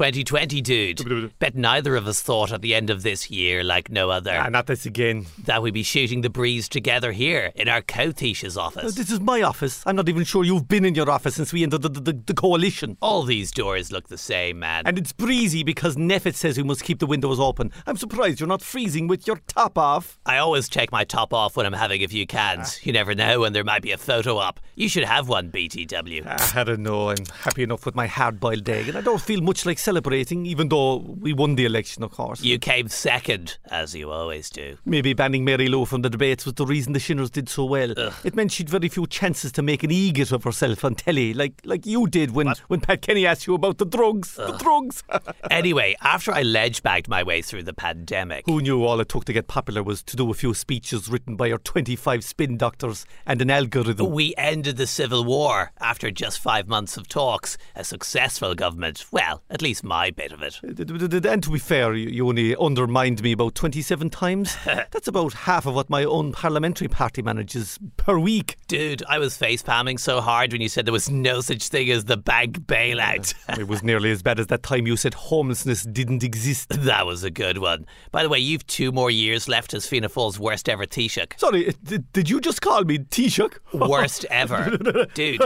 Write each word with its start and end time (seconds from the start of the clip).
Wow, 0.00 0.06
2020, 0.06 0.62
dude. 0.62 1.38
Bet 1.38 1.54
neither 1.54 1.94
of 1.94 2.06
us 2.06 2.22
thought 2.22 2.52
at 2.52 2.62
the 2.62 2.74
end 2.74 2.88
of 2.88 3.02
this 3.02 3.30
year, 3.30 3.62
like 3.62 3.90
no 3.90 4.08
other, 4.08 4.34
Ah, 4.34 4.48
not 4.48 4.66
this 4.66 4.86
again. 4.86 5.26
that 5.44 5.62
we'd 5.62 5.74
be 5.74 5.82
shooting 5.82 6.22
the 6.22 6.30
breeze 6.30 6.70
together 6.70 7.12
here 7.12 7.52
in 7.54 7.68
our 7.68 7.82
Couthisha's 7.82 8.56
office. 8.56 8.94
This 8.94 9.10
is 9.10 9.20
my 9.20 9.42
office. 9.42 9.82
I'm 9.84 9.96
not 9.96 10.08
even 10.08 10.24
sure 10.24 10.42
you've 10.42 10.66
been 10.68 10.86
in 10.86 10.94
your 10.94 11.10
office 11.10 11.34
since 11.34 11.52
we 11.52 11.62
entered 11.64 11.82
the, 11.82 11.90
the, 11.90 12.00
the, 12.00 12.12
the 12.28 12.32
coalition. 12.34 12.96
All 13.02 13.24
these 13.24 13.50
doors 13.50 13.92
look 13.92 14.08
the 14.08 14.16
same, 14.16 14.58
man. 14.60 14.84
And 14.86 14.96
it's 14.96 15.12
breezy 15.12 15.62
because 15.62 15.96
NPHET 15.96 16.34
says 16.34 16.56
we 16.56 16.62
must 16.62 16.82
keep 16.82 16.98
the 16.98 17.06
windows 17.06 17.38
open. 17.38 17.70
I'm 17.86 17.98
surprised 17.98 18.40
you're 18.40 18.46
not 18.48 18.62
freezing 18.62 19.06
with 19.06 19.26
your 19.26 19.36
top 19.48 19.76
off. 19.76 20.18
I 20.24 20.38
always 20.38 20.70
take 20.70 20.90
my 20.90 21.04
top 21.04 21.34
off 21.34 21.58
when 21.58 21.66
I'm 21.66 21.74
having 21.74 22.02
a 22.02 22.08
few 22.08 22.26
cans. 22.26 22.80
You 22.86 22.94
never 22.94 23.14
know 23.14 23.40
when 23.40 23.52
there 23.52 23.64
might 23.64 23.82
be 23.82 23.92
a 23.92 23.98
photo 23.98 24.38
op. 24.38 24.60
You 24.76 24.88
should 24.88 25.04
have 25.04 25.28
one, 25.28 25.50
BTW. 25.50 26.24
Ah, 26.26 26.52
I 26.58 26.64
don't 26.64 26.80
know. 26.80 27.10
I'm 27.10 27.26
happy 27.42 27.64
enough 27.64 27.84
with 27.84 27.94
my 27.94 28.06
hard-boiled 28.06 28.66
egg, 28.66 28.88
and 28.88 28.96
I 28.96 29.02
don't 29.02 29.20
feel 29.20 29.42
much 29.42 29.66
like 29.66 29.78
celebrating, 29.90 30.46
even 30.46 30.68
though 30.68 30.98
we 30.98 31.32
won 31.32 31.56
the 31.56 31.64
election, 31.64 32.04
of 32.04 32.12
course. 32.12 32.42
You 32.42 32.60
came 32.60 32.88
second, 32.88 33.58
as 33.72 33.92
you 33.92 34.08
always 34.12 34.48
do. 34.48 34.78
Maybe 34.84 35.14
banning 35.14 35.44
Mary 35.44 35.66
Lou 35.66 35.84
from 35.84 36.02
the 36.02 36.08
debates 36.10 36.44
was 36.44 36.54
the 36.54 36.64
reason 36.64 36.92
the 36.92 37.00
Shinners 37.00 37.28
did 37.28 37.48
so 37.48 37.64
well. 37.64 37.92
It 38.22 38.36
meant 38.36 38.52
she'd 38.52 38.70
very 38.70 38.88
few 38.88 39.08
chances 39.08 39.50
to 39.52 39.62
make 39.62 39.82
an 39.82 39.90
egot 39.90 40.30
of 40.30 40.44
herself 40.44 40.84
on 40.84 40.94
telly, 40.94 41.34
like 41.34 41.60
like 41.64 41.86
you 41.86 42.06
did 42.06 42.30
when, 42.30 42.54
when 42.68 42.80
Pat 42.80 43.02
Kenny 43.02 43.26
asked 43.26 43.48
you 43.48 43.54
about 43.54 43.78
the 43.78 43.84
drugs. 43.84 44.34
The 44.36 44.52
drugs. 44.58 45.02
Anyway, 45.50 45.96
after 46.00 46.30
I 46.32 46.42
ledge 46.42 46.82
bagged 46.82 47.08
my 47.08 47.22
way 47.24 47.42
through 47.42 47.64
the 47.64 47.72
pandemic, 47.72 48.44
Who 48.46 48.60
knew 48.60 48.84
all 48.84 49.00
it 49.00 49.08
took 49.08 49.24
to 49.24 49.32
get 49.32 49.48
popular 49.48 49.82
was 49.82 50.02
to 50.04 50.16
do 50.16 50.30
a 50.30 50.34
few 50.34 50.54
speeches 50.54 51.08
written 51.08 51.34
by 51.34 51.50
our 51.50 51.58
25 51.58 52.22
spin 52.22 52.56
doctors 52.56 53.04
and 53.26 53.42
an 53.42 53.50
algorithm. 53.50 54.10
we 54.10 54.32
ended 54.38 54.76
the 54.76 54.86
Civil 54.86 55.24
War 55.24 55.72
after 55.80 56.10
just 56.12 56.38
five 56.38 56.68
months 56.68 56.96
of 56.96 57.08
talks. 57.08 57.58
A 57.74 57.82
successful 57.82 58.54
government. 58.54 59.04
Well, 59.10 59.42
at 59.50 59.60
least 59.62 59.79
my 59.82 60.10
bit 60.10 60.32
of 60.32 60.42
it. 60.42 60.60
D- 60.74 61.28
And 61.28 61.42
to 61.42 61.50
be 61.50 61.58
fair, 61.58 61.94
you 61.94 62.08
you 62.10 62.28
only 62.28 62.54
undermined 62.56 63.22
me 63.22 63.32
about 63.32 63.54
27 63.54 64.10
times. 64.10 64.56
That's 64.64 65.08
about 65.08 65.32
half 65.32 65.66
of 65.66 65.74
what 65.74 65.88
my 65.90 66.04
own 66.04 66.32
parliamentary 66.32 66.88
party 66.88 67.22
manages 67.22 67.78
per 67.96 68.18
week. 68.18 68.56
Dude, 68.68 69.02
I 69.08 69.18
was 69.18 69.36
face 69.36 69.62
palming 69.62 69.98
so 69.98 70.20
hard 70.20 70.52
when 70.52 70.60
you 70.60 70.68
said 70.68 70.86
there 70.86 70.92
was 70.92 71.10
no 71.10 71.40
such 71.40 71.68
thing 71.68 71.90
as 71.90 72.04
the 72.04 72.16
bank 72.16 72.60
bailout. 72.60 73.34
It 73.60 73.68
was 73.68 73.82
nearly 73.82 74.10
as 74.10 74.22
bad 74.22 74.38
as 74.40 74.46
that 74.48 74.62
time 74.62 74.86
you 74.86 74.96
said 74.96 75.14
homelessness 75.14 75.82
didn't 75.84 76.22
exist. 76.22 76.68
that 76.84 77.06
was 77.06 77.24
a 77.24 77.30
good 77.30 77.58
one. 77.58 77.86
By 78.12 78.22
the 78.22 78.28
way, 78.28 78.38
you've 78.38 78.66
two 78.66 78.92
more 78.92 79.10
years 79.10 79.48
left 79.48 79.74
as 79.74 79.86
Fianna 79.86 80.08
Fáil's 80.08 80.38
worst 80.38 80.68
ever 80.68 80.86
Taoiseach. 80.86 81.38
Sorry, 81.38 81.68
uh, 81.68 81.72
did, 81.84 82.12
did 82.12 82.30
you 82.30 82.40
just 82.40 82.60
call 82.62 82.84
me 82.84 82.98
Taoiseach? 82.98 83.54
Worst 83.72 84.24
ever. 84.30 84.76
Dude, 85.14 85.40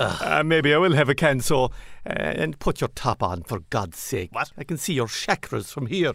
uh, 0.00 0.42
maybe 0.44 0.74
I 0.74 0.78
will 0.78 0.94
have 0.94 1.08
a 1.08 1.14
can, 1.14 1.40
so. 1.40 1.70
Uh, 2.08 2.12
and 2.14 2.58
put 2.58 2.80
your 2.80 2.88
top 2.88 3.22
on, 3.22 3.42
for 3.42 3.60
God's 3.68 3.98
sake. 3.98 4.30
What? 4.32 4.50
I 4.56 4.64
can 4.64 4.78
see 4.78 4.94
your 4.94 5.08
chakras 5.08 5.70
from 5.70 5.86
here. 5.86 6.14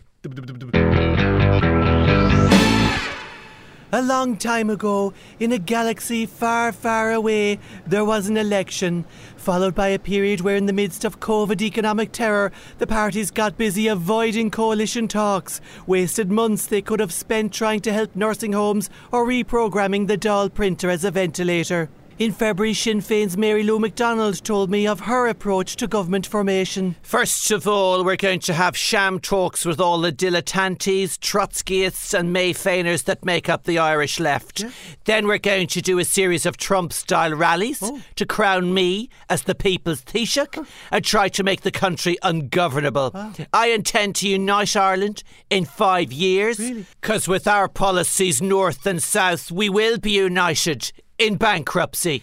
A 3.91 4.01
long 4.01 4.37
time 4.37 4.71
ago, 4.71 5.13
in 5.39 5.51
a 5.51 5.59
galaxy 5.59 6.25
far, 6.25 6.71
far 6.71 7.11
away, 7.11 7.59
there 7.85 8.03
was 8.03 8.27
an 8.27 8.37
election, 8.37 9.05
followed 9.37 9.75
by 9.75 9.89
a 9.89 9.99
period 9.99 10.41
where, 10.41 10.55
in 10.55 10.65
the 10.65 10.73
midst 10.73 11.05
of 11.05 11.19
COVID 11.19 11.61
economic 11.61 12.11
terror, 12.11 12.51
the 12.79 12.87
parties 12.87 13.29
got 13.29 13.55
busy 13.55 13.87
avoiding 13.87 14.49
coalition 14.49 15.07
talks, 15.07 15.61
wasted 15.85 16.31
months 16.31 16.65
they 16.65 16.81
could 16.81 16.99
have 16.99 17.13
spent 17.13 17.53
trying 17.53 17.81
to 17.81 17.93
help 17.93 18.15
nursing 18.15 18.53
homes 18.53 18.89
or 19.11 19.27
reprogramming 19.27 20.07
the 20.07 20.17
doll 20.17 20.49
printer 20.49 20.89
as 20.89 21.03
a 21.03 21.11
ventilator. 21.11 21.87
In 22.19 22.31
February, 22.31 22.75
Sinn 22.75 22.99
Féin's 22.99 23.35
Mary 23.35 23.63
Lou 23.63 23.79
McDonald 23.79 24.43
told 24.43 24.69
me 24.69 24.85
of 24.85 24.99
her 25.01 25.27
approach 25.27 25.75
to 25.77 25.87
government 25.87 26.27
formation. 26.27 26.95
First 27.01 27.49
of 27.49 27.67
all, 27.67 28.05
we're 28.05 28.17
going 28.17 28.39
to 28.41 28.53
have 28.53 28.77
sham 28.77 29.19
talks 29.19 29.65
with 29.65 29.79
all 29.79 29.99
the 29.99 30.11
dilettantes, 30.11 31.17
Trotskyists, 31.17 32.13
and 32.13 32.33
Mayfainers 32.33 33.05
that 33.05 33.25
make 33.25 33.49
up 33.49 33.63
the 33.63 33.79
Irish 33.79 34.19
left. 34.19 34.63
Then 35.05 35.25
we're 35.25 35.39
going 35.39 35.65
to 35.67 35.81
do 35.81 35.97
a 35.97 36.05
series 36.05 36.45
of 36.45 36.55
Trump 36.55 36.93
style 36.93 37.33
rallies 37.33 37.79
oh. 37.81 37.99
to 38.15 38.27
crown 38.27 38.75
me 38.75 39.09
as 39.27 39.43
the 39.43 39.55
people's 39.55 40.03
Taoiseach 40.03 40.67
and 40.91 41.03
try 41.03 41.29
to 41.29 41.43
make 41.43 41.61
the 41.61 41.71
country 41.71 42.17
ungovernable. 42.21 43.09
Ah. 43.15 43.33
I 43.51 43.69
intend 43.69 44.15
to 44.17 44.29
unite 44.29 44.75
Ireland 44.75 45.23
in 45.49 45.65
five 45.65 46.13
years. 46.13 46.59
Because 47.01 47.27
with 47.27 47.47
our 47.47 47.67
policies 47.67 48.39
north 48.39 48.85
and 48.85 49.01
south, 49.01 49.51
we 49.51 49.67
will 49.67 49.97
be 49.97 50.11
united 50.11 50.91
in 51.23 51.37
bankruptcy. 51.37 52.21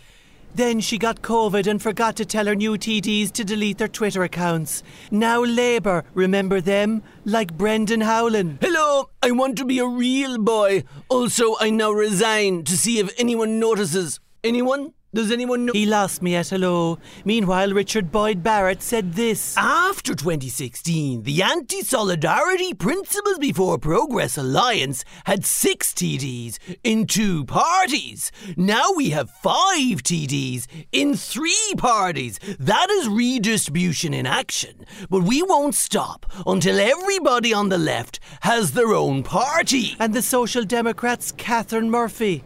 Then 0.55 0.81
she 0.81 0.99
got 0.99 1.23
COVID 1.23 1.67
and 1.67 1.81
forgot 1.81 2.17
to 2.17 2.25
tell 2.27 2.47
her 2.47 2.55
new 2.55 2.73
TDs 2.73 3.33
to 3.33 3.45
delete 3.45 3.79
their 3.79 3.89
Twitter 3.89 4.23
accounts. 4.23 4.83
Now 5.11 5.43
Labour, 5.43 6.05
remember 6.13 6.61
them? 6.61 7.03
Like 7.25 7.57
Brendan 7.57 8.03
Howlin. 8.03 8.59
Hello, 8.61 9.09
I 9.23 9.31
want 9.31 9.57
to 9.59 9.65
be 9.65 9.79
a 9.79 9.87
real 9.87 10.37
boy. 10.39 10.85
Also, 11.09 11.57
I 11.61 11.71
now 11.71 11.93
resign 11.93 12.65
to 12.65 12.77
see 12.77 12.99
if 12.99 13.15
anyone 13.19 13.59
notices. 13.59 14.21
Anyone? 14.45 14.93
Does 15.13 15.33
anyone 15.33 15.67
know? 15.67 15.73
He 15.73 15.87
lost 15.87 16.23
me 16.23 16.37
at 16.37 16.51
hello. 16.51 17.01
Meanwhile, 17.25 17.73
Richard 17.73 18.13
Boyd 18.13 18.45
Barrett 18.45 18.81
said 18.81 19.15
this. 19.15 19.57
After 19.57 20.15
2016, 20.15 21.25
the 21.25 21.43
Anti 21.43 21.81
Solidarity 21.81 22.75
Principles 22.75 23.39
Before 23.39 23.77
Progress 23.77 24.39
Alliance 24.39 25.05
had 25.25 25.45
six 25.45 25.93
TDs 25.93 26.59
in 26.85 27.09
two 27.09 27.45
parties. 27.47 28.31
Now 28.57 28.93
we 28.95 29.11
have 29.11 29.31
five 29.31 30.05
TDs 30.05 30.69
in 30.93 31.17
three 31.17 31.75
parties. 31.77 32.39
That 32.61 32.89
is 32.89 33.09
redistribution 33.09 34.15
in 34.15 34.27
action. 34.27 34.87
But 35.11 35.25
we 35.25 35.43
won't 35.43 35.75
stop 35.75 36.25
until 36.47 36.79
everybody 36.79 37.53
on 37.53 37.69
the 37.69 37.79
left 37.79 38.21
has 38.43 38.75
their 38.75 38.95
own 38.95 39.25
party. 39.25 39.97
And 39.99 40.15
the 40.15 40.23
Social 40.23 40.63
Democrats, 40.63 41.33
Catherine 41.33 41.91
Murphy. 41.91 42.45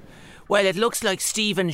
Well, 0.49 0.65
it 0.65 0.77
looks 0.77 1.05
like 1.05 1.21
Stephen 1.21 1.71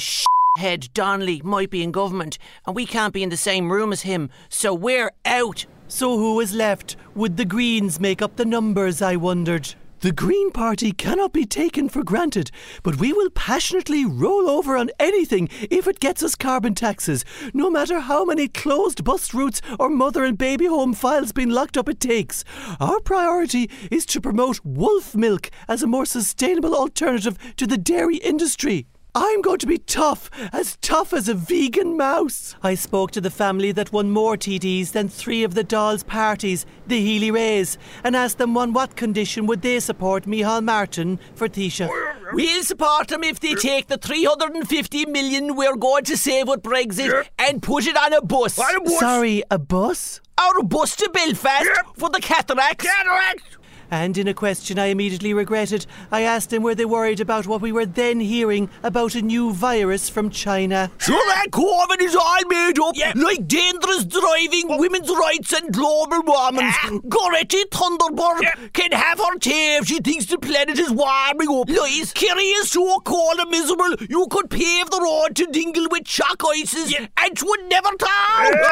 Head 0.59 0.89
Donnelly 0.95 1.41
might 1.45 1.71
be 1.71 1.83
in 1.83 1.93
government, 1.93 2.37
and 2.67 2.75
we 2.75 2.85
can't 2.85 3.15
be 3.15 3.23
in 3.23 3.29
the 3.29 3.37
same 3.37 3.71
room 3.71 3.93
as 3.93 4.03
him, 4.03 4.31
so 4.49 4.75
we're 4.75 5.13
out. 5.25 5.65
So 5.87 6.19
who 6.19 6.41
is 6.41 6.53
left? 6.53 6.97
Would 7.15 7.37
the 7.37 7.45
Greens 7.45 8.01
make 8.01 8.21
up 8.21 8.35
the 8.35 8.45
numbers, 8.45 9.01
I 9.01 9.15
wondered? 9.15 9.75
The 10.01 10.11
Green 10.11 10.51
Party 10.51 10.91
cannot 10.91 11.33
be 11.33 11.45
taken 11.45 11.89
for 11.89 12.03
granted, 12.03 12.51
but 12.83 12.99
we 12.99 13.13
will 13.13 13.31
passionately 13.31 14.05
roll 14.05 14.51
over 14.51 14.77
on 14.77 14.91
anything 14.99 15.49
if 15.71 15.87
it 15.87 16.01
gets 16.01 16.23
us 16.23 16.35
carbon 16.35 16.75
taxes, 16.75 17.25
no 17.55 17.71
matter 17.71 18.01
how 18.01 18.25
many 18.25 18.49
closed 18.49 19.05
bus 19.05 19.33
routes 19.33 19.63
or 19.79 19.89
mother 19.89 20.25
and 20.25 20.37
baby 20.37 20.67
home 20.67 20.95
files 20.95 21.33
being 21.33 21.51
locked 21.51 21.77
up 21.77 21.89
it 21.89 22.01
takes. 22.01 22.45
Our 22.81 22.99
priority 23.01 23.71
is 23.91 24.05
to 24.07 24.21
promote 24.21 24.65
wolf 24.65 25.15
milk 25.15 25.51
as 25.69 25.83
a 25.83 25.87
more 25.87 26.07
sustainable 26.07 26.75
alternative 26.75 27.39
to 27.57 27.67
the 27.69 27.79
dairy 27.79 28.17
industry. 28.17 28.87
I'm 29.15 29.43
going 29.43 29.59
to 29.59 29.67
be 29.67 29.79
tough, 29.79 30.31
as 30.53 30.77
tough 30.77 31.13
as 31.13 31.29
a 31.29 31.35
vegan 31.35 31.97
mouse. 31.97 32.55
I 32.63 32.75
spoke 32.75 33.11
to 33.13 33.21
the 33.21 33.31
family 33.31 33.73
that 33.73 33.93
won 33.93 34.11
more 34.11 34.37
TDs 34.37 34.93
than 34.93 35.09
three 35.09 35.43
of 35.43 35.55
the 35.55 35.65
Dolls' 35.65 36.05
parties, 36.05 36.65
the 36.87 37.01
Healy-Raes, 37.01 37.77
and 38.05 38.15
asked 38.15 38.39
them 38.39 38.57
on 38.57 38.73
what 38.73 38.97
condition 38.97 39.47
would 39.47 39.63
they 39.63 39.81
support 39.81 40.25
Micheál 40.25 40.63
Martin 40.63 41.19
for 41.35 41.49
Tisha. 41.49 41.89
We'll 42.33 42.63
support 42.63 43.09
them 43.09 43.25
if 43.25 43.41
they 43.41 43.55
take 43.55 43.89
the 43.89 43.99
350 43.99 45.07
million 45.07 45.57
we're 45.57 45.77
going 45.77 46.05
to 46.05 46.17
save 46.17 46.47
with 46.49 46.63
Brexit 46.63 47.27
and 47.39 47.63
put 47.63 47.87
it 47.87 47.97
on 47.97 48.13
a 48.13 48.23
bus. 48.23 48.55
Sorry, 48.99 49.43
a 49.51 49.59
bus? 49.59 50.21
Our 50.39 50.63
bus 50.63 50.97
to 50.97 51.11
Belfast 51.11 51.69
for 51.97 52.09
the 52.09 52.21
cataracts. 52.21 52.87
Cataracts! 52.87 53.59
And 53.91 54.17
in 54.17 54.29
a 54.29 54.35
question 54.35 54.79
I 54.79 54.87
immediately 54.87 55.35
regretted, 55.35 55.87
I 56.13 56.23
asked 56.23 56.51
them 56.51 56.63
were 56.63 56.75
they 56.75 56.85
worried 56.85 57.21
about 57.21 57.47
what 57.47 57.61
we 57.61 57.73
were 57.73 57.87
then 57.87 58.21
hearing 58.21 58.71
about 58.83 59.17
a 59.17 59.23
new 59.23 59.53
virus 59.53 60.09
from 60.09 60.31
China. 60.31 60.91
Sure, 60.99 61.27
that 61.29 61.49
COVID 61.51 62.01
is 62.01 62.15
all 62.15 62.45
made 62.49 62.79
up. 62.79 62.95
Like 63.17 63.49
dangerous 63.49 64.05
driving, 64.05 64.67
oh. 64.69 64.79
women's 64.79 65.11
rights, 65.11 65.53
and 65.53 65.73
global 65.73 66.23
warming. 66.23 66.67
Ah. 66.67 66.91
Goretti 67.09 67.65
Thunderbird 67.71 68.73
can 68.73 68.93
have 68.93 69.19
her 69.19 69.39
tea 69.39 69.77
if 69.77 69.87
she 69.87 69.99
thinks 69.99 70.27
the 70.27 70.39
planet 70.39 70.79
is 70.79 70.91
warming 70.91 71.49
up. 71.49 71.69
Lies. 71.69 72.13
Kerry 72.13 72.43
is 72.43 72.71
so 72.71 73.01
cold 73.01 73.39
and 73.39 73.51
miserable, 73.51 73.97
you 74.09 74.27
could 74.31 74.51
pave 74.51 74.89
the 74.91 75.01
road 75.01 75.35
to 75.37 75.47
Dingle 75.47 75.87
with 75.91 76.05
chalk 76.05 76.43
ices, 76.55 76.95
and 76.95 77.09
it 77.19 77.43
would 77.43 77.65
never 77.69 77.89
turn. 77.89 77.99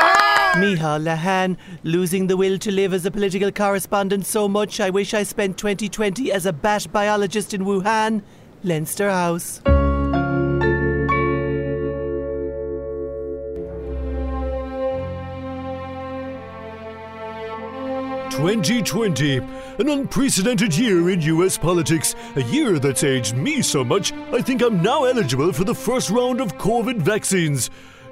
Ah. 0.00 0.52
Mícheál 0.56 1.02
Lehane, 1.04 1.56
losing 1.82 2.26
the 2.28 2.36
will 2.36 2.58
to 2.58 2.70
live 2.70 2.94
as 2.94 3.04
a 3.04 3.10
political 3.10 3.50
correspondent 3.50 4.26
so 4.26 4.46
much 4.48 4.80
I 4.80 4.90
wish 4.90 5.07
I 5.14 5.22
spent 5.22 5.56
2020 5.58 6.32
as 6.32 6.46
a 6.46 6.52
bat 6.52 6.86
biologist 6.92 7.54
in 7.54 7.62
Wuhan, 7.62 8.22
Leinster 8.62 9.10
House. 9.10 9.60
2020, 18.38 19.38
an 19.38 19.88
unprecedented 19.88 20.76
year 20.76 21.10
in 21.10 21.20
US 21.22 21.58
politics, 21.58 22.14
a 22.36 22.42
year 22.44 22.78
that's 22.78 23.02
aged 23.02 23.36
me 23.36 23.62
so 23.62 23.84
much, 23.84 24.12
I 24.32 24.40
think 24.40 24.62
I'm 24.62 24.80
now 24.80 25.04
eligible 25.04 25.52
for 25.52 25.64
the 25.64 25.74
first 25.74 26.08
round 26.08 26.40
of 26.40 26.56
COVID 26.56 26.98
vaccines. 26.98 27.68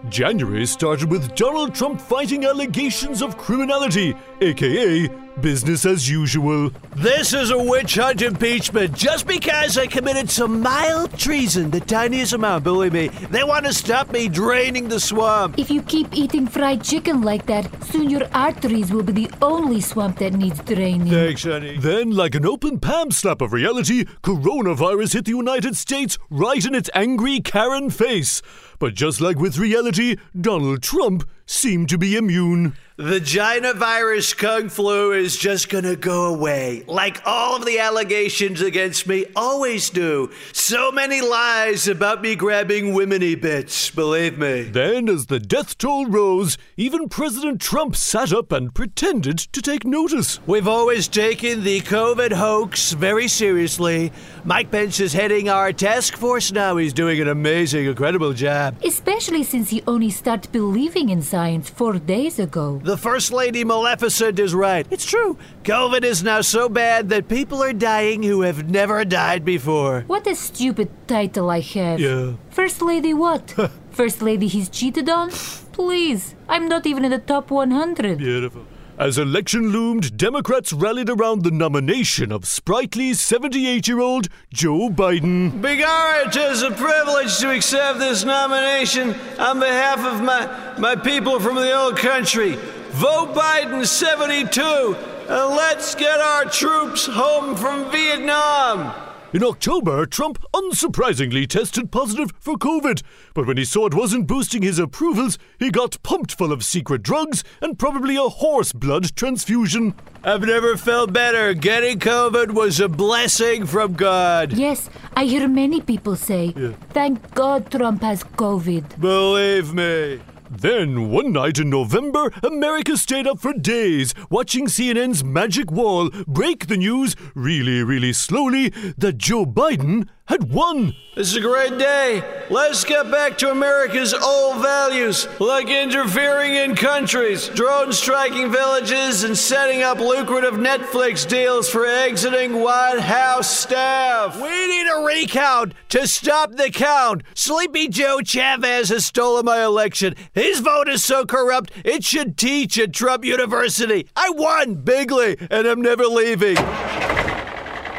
January 0.08 0.66
started 0.66 1.10
with 1.10 1.34
Donald 1.36 1.76
Trump 1.76 2.00
fighting 2.00 2.44
allegations 2.44 3.22
of 3.22 3.38
criminality, 3.38 4.14
aka 4.40 5.08
business 5.40 5.84
as 5.84 6.08
usual. 6.08 6.70
This 6.94 7.32
is 7.32 7.50
a 7.50 7.58
witch 7.58 7.96
hunt 7.96 8.22
impeachment 8.22 8.94
just 8.94 9.26
because 9.26 9.76
I 9.76 9.86
committed 9.86 10.30
some 10.30 10.60
mild 10.60 11.16
treason, 11.18 11.70
the 11.70 11.80
tiniest 11.80 12.32
amount, 12.32 12.64
believe 12.64 12.92
me. 12.92 13.08
They 13.30 13.44
want 13.44 13.66
to 13.66 13.72
stop 13.72 14.10
me 14.10 14.28
draining 14.28 14.88
the 14.88 15.00
swamp. 15.00 15.58
If 15.58 15.70
you 15.70 15.82
keep 15.82 16.08
eating 16.12 16.46
fried 16.46 16.82
chicken 16.82 17.22
like 17.22 17.46
that, 17.46 17.84
soon 17.84 18.10
your 18.10 18.26
arteries 18.32 18.92
will 18.92 19.02
be 19.02 19.12
the 19.12 19.30
only 19.42 19.80
swamp 19.80 20.18
that 20.18 20.32
needs 20.32 20.60
draining. 20.60 21.12
Thanks, 21.12 21.44
honey. 21.44 21.76
Then, 21.78 22.10
like 22.10 22.34
an 22.34 22.46
open 22.46 22.80
palm 22.80 23.10
slap 23.10 23.40
of 23.40 23.52
reality, 23.52 24.04
coronavirus 24.22 25.14
hit 25.14 25.24
the 25.26 25.32
United 25.32 25.76
States 25.76 26.18
right 26.30 26.64
in 26.64 26.74
its 26.74 26.90
angry 26.94 27.40
Karen 27.40 27.90
face. 27.90 28.42
But 28.78 28.94
just 28.94 29.20
like 29.20 29.38
with 29.38 29.58
reality, 29.58 30.16
Donald 30.38 30.82
Trump 30.82 31.28
seemed 31.46 31.88
to 31.90 31.98
be 31.98 32.16
immune. 32.16 32.74
The 32.98 33.20
China 33.20 33.74
virus 33.74 34.32
Kung 34.32 34.70
Flu 34.70 35.12
is 35.12 35.36
just 35.36 35.68
gonna 35.68 35.96
go 35.96 36.32
away, 36.32 36.82
like 36.86 37.20
all 37.26 37.54
of 37.54 37.66
the 37.66 37.78
allegations 37.78 38.62
against 38.62 39.06
me 39.06 39.26
always 39.36 39.90
do. 39.90 40.30
So 40.54 40.90
many 40.90 41.20
lies 41.20 41.88
about 41.88 42.22
me 42.22 42.34
grabbing 42.36 42.94
womeny 42.94 43.38
bits, 43.38 43.90
believe 43.90 44.38
me. 44.38 44.62
Then, 44.62 45.10
as 45.10 45.26
the 45.26 45.38
death 45.38 45.76
toll 45.76 46.06
rose, 46.06 46.56
even 46.78 47.10
President 47.10 47.60
Trump 47.60 47.96
sat 47.96 48.32
up 48.32 48.50
and 48.50 48.74
pretended 48.74 49.40
to 49.40 49.60
take 49.60 49.84
notice. 49.84 50.40
We've 50.46 50.66
always 50.66 51.06
taken 51.06 51.64
the 51.64 51.82
COVID 51.82 52.32
hoax 52.32 52.92
very 52.92 53.28
seriously. 53.28 54.10
Mike 54.46 54.70
Pence 54.70 55.00
is 55.00 55.12
heading 55.12 55.50
our 55.50 55.70
task 55.70 56.16
force 56.16 56.50
now. 56.50 56.78
He's 56.78 56.94
doing 56.94 57.20
an 57.20 57.28
amazing, 57.28 57.84
incredible 57.84 58.32
job. 58.32 58.76
Especially 58.82 59.44
since 59.44 59.68
he 59.68 59.82
only 59.86 60.08
started 60.08 60.50
believing 60.50 61.10
in 61.10 61.20
science 61.20 61.68
four 61.68 61.98
days 61.98 62.38
ago. 62.38 62.80
The 62.86 62.96
First 62.96 63.32
Lady 63.32 63.64
Maleficent 63.64 64.38
is 64.38 64.54
right. 64.54 64.86
It's 64.92 65.04
true. 65.04 65.36
COVID 65.64 66.04
is 66.04 66.22
now 66.22 66.40
so 66.40 66.68
bad 66.68 67.08
that 67.08 67.26
people 67.26 67.60
are 67.60 67.72
dying 67.72 68.22
who 68.22 68.42
have 68.42 68.70
never 68.70 69.04
died 69.04 69.44
before. 69.44 70.04
What 70.06 70.24
a 70.28 70.36
stupid 70.36 70.88
title 71.08 71.50
I 71.50 71.62
have. 71.62 71.98
Yeah. 71.98 72.34
First 72.50 72.80
Lady 72.82 73.12
what? 73.12 73.52
First 73.90 74.22
Lady 74.22 74.46
he's 74.46 74.68
cheated 74.68 75.08
on? 75.08 75.30
Please, 75.72 76.36
I'm 76.48 76.68
not 76.68 76.86
even 76.86 77.04
in 77.04 77.10
the 77.10 77.18
top 77.18 77.50
100. 77.50 78.18
Beautiful. 78.18 78.64
As 78.98 79.18
election 79.18 79.70
loomed, 79.72 80.16
Democrats 80.16 80.72
rallied 80.72 81.10
around 81.10 81.42
the 81.42 81.50
nomination 81.50 82.30
of 82.30 82.46
sprightly 82.46 83.12
78 83.12 83.88
year 83.88 84.00
old 84.00 84.28
Joe 84.54 84.88
Biden. 84.90 85.60
Begar, 85.60 86.28
it 86.28 86.36
is 86.36 86.62
a 86.62 86.70
privilege 86.70 87.36
to 87.38 87.50
accept 87.50 87.98
this 87.98 88.24
nomination 88.24 89.14
on 89.38 89.58
behalf 89.58 89.98
of 89.98 90.22
my, 90.22 90.78
my 90.78 90.94
people 90.94 91.40
from 91.40 91.56
the 91.56 91.76
old 91.76 91.98
country. 91.98 92.56
Vote 92.96 93.34
Biden 93.34 93.86
72 93.86 94.62
and 94.62 95.54
let's 95.54 95.94
get 95.94 96.18
our 96.18 96.46
troops 96.46 97.04
home 97.06 97.54
from 97.54 97.90
Vietnam. 97.90 98.90
In 99.34 99.44
October, 99.44 100.06
Trump 100.06 100.42
unsurprisingly 100.54 101.46
tested 101.46 101.92
positive 101.92 102.32
for 102.40 102.56
COVID, 102.56 103.02
but 103.34 103.46
when 103.46 103.58
he 103.58 103.66
saw 103.66 103.84
it 103.84 103.92
wasn't 103.92 104.26
boosting 104.26 104.62
his 104.62 104.78
approvals, 104.78 105.36
he 105.58 105.70
got 105.70 106.02
pumped 106.02 106.38
full 106.38 106.52
of 106.52 106.64
secret 106.64 107.02
drugs 107.02 107.44
and 107.60 107.78
probably 107.78 108.16
a 108.16 108.30
horse 108.30 108.72
blood 108.72 109.14
transfusion. 109.14 109.92
I've 110.24 110.46
never 110.46 110.78
felt 110.78 111.12
better. 111.12 111.52
Getting 111.52 111.98
COVID 111.98 112.52
was 112.52 112.80
a 112.80 112.88
blessing 112.88 113.66
from 113.66 113.92
God. 113.92 114.54
Yes, 114.54 114.88
I 115.12 115.26
hear 115.26 115.46
many 115.48 115.82
people 115.82 116.16
say, 116.16 116.52
thank 116.94 117.34
God 117.34 117.70
Trump 117.70 118.00
has 118.00 118.24
COVID. 118.24 118.98
Believe 118.98 119.74
me. 119.74 120.20
Then, 120.50 121.10
one 121.10 121.32
night 121.32 121.58
in 121.58 121.70
November, 121.70 122.30
America 122.42 122.96
stayed 122.96 123.26
up 123.26 123.40
for 123.40 123.52
days 123.52 124.14
watching 124.30 124.66
CNN's 124.66 125.24
Magic 125.24 125.70
Wall 125.70 126.10
break 126.26 126.66
the 126.66 126.76
news 126.76 127.16
really, 127.34 127.82
really 127.82 128.12
slowly 128.12 128.70
that 128.96 129.18
Joe 129.18 129.44
Biden 129.44 130.08
had 130.26 130.52
won. 130.52 130.94
This 131.14 131.28
is 131.28 131.36
a 131.36 131.40
great 131.40 131.78
day. 131.78 132.22
Let's 132.50 132.84
get 132.84 133.10
back 133.10 133.38
to 133.38 133.50
America's 133.50 134.12
old 134.12 134.60
values, 134.60 135.26
like 135.40 135.70
interfering 135.70 136.56
in 136.56 136.76
countries, 136.76 137.48
drone 137.48 137.92
striking 137.92 138.52
villages, 138.52 139.24
and 139.24 139.36
setting 139.36 139.82
up 139.82 139.98
lucrative 139.98 140.54
Netflix 140.54 141.26
deals 141.26 141.70
for 141.70 141.86
exiting 141.86 142.60
White 142.60 143.00
House 143.00 143.48
staff. 143.48 144.36
We 144.36 144.66
need 144.66 144.88
a 144.88 145.06
recount 145.06 145.72
to 145.90 146.06
stop 146.06 146.52
the 146.52 146.70
count. 146.70 147.22
Sleepy 147.34 147.88
Joe 147.88 148.20
Chavez 148.20 148.90
has 148.90 149.06
stolen 149.06 149.46
my 149.46 149.64
election. 149.64 150.14
His 150.34 150.60
vote 150.60 150.88
is 150.88 151.02
so 151.02 151.24
corrupt, 151.24 151.70
it 151.82 152.04
should 152.04 152.36
teach 152.36 152.78
at 152.78 152.92
Trump 152.92 153.24
University. 153.24 154.06
I 154.14 154.30
won 154.30 154.74
bigly, 154.74 155.36
and 155.50 155.66
I'm 155.66 155.80
never 155.80 156.04
leaving. 156.04 156.56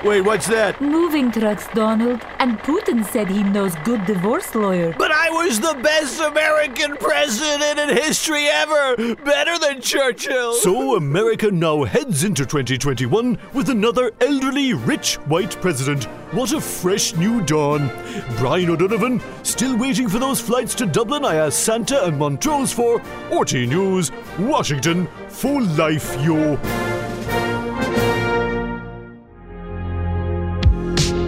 Wait, 0.03 0.21
what's 0.21 0.47
that? 0.47 0.79
Moving 0.79 1.31
trucks, 1.31 1.67
Donald. 1.73 2.21
And 2.38 2.59
Putin 2.59 3.03
said 3.03 3.27
he 3.27 3.41
knows 3.41 3.75
good 3.77 4.05
divorce 4.05 4.53
lawyer. 4.53 4.94
But 4.97 5.11
I 5.11 5.31
was 5.31 5.59
the 5.59 5.73
best 5.81 6.21
American 6.21 6.95
president 6.97 7.79
in 7.79 7.89
history 7.89 8.45
ever! 8.45 9.15
Better 9.15 9.57
than 9.57 9.81
Churchill! 9.81 10.53
So, 10.53 10.95
America 10.95 11.49
now 11.49 11.83
heads 11.83 12.23
into 12.23 12.45
2021 12.45 13.39
with 13.53 13.69
another 13.69 14.11
elderly, 14.21 14.73
rich 14.73 15.15
white 15.25 15.59
president. 15.61 16.03
What 16.31 16.53
a 16.53 16.61
fresh 16.61 17.15
new 17.15 17.41
dawn. 17.43 17.89
Brian 18.38 18.69
O'Donovan, 18.69 19.19
still 19.43 19.75
waiting 19.75 20.07
for 20.07 20.19
those 20.19 20.39
flights 20.39 20.75
to 20.75 20.85
Dublin 20.85 21.25
I 21.25 21.35
asked 21.35 21.63
Santa 21.63 22.05
and 22.05 22.19
Montrose 22.19 22.71
for. 22.71 23.01
RT 23.31 23.53
News, 23.53 24.11
Washington, 24.38 25.07
for 25.27 25.59
life, 25.61 26.15
yo. 26.21 26.59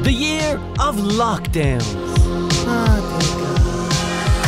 The 0.09 0.15
year 0.15 0.55
of 0.79 0.95
lockdowns. 0.95 1.85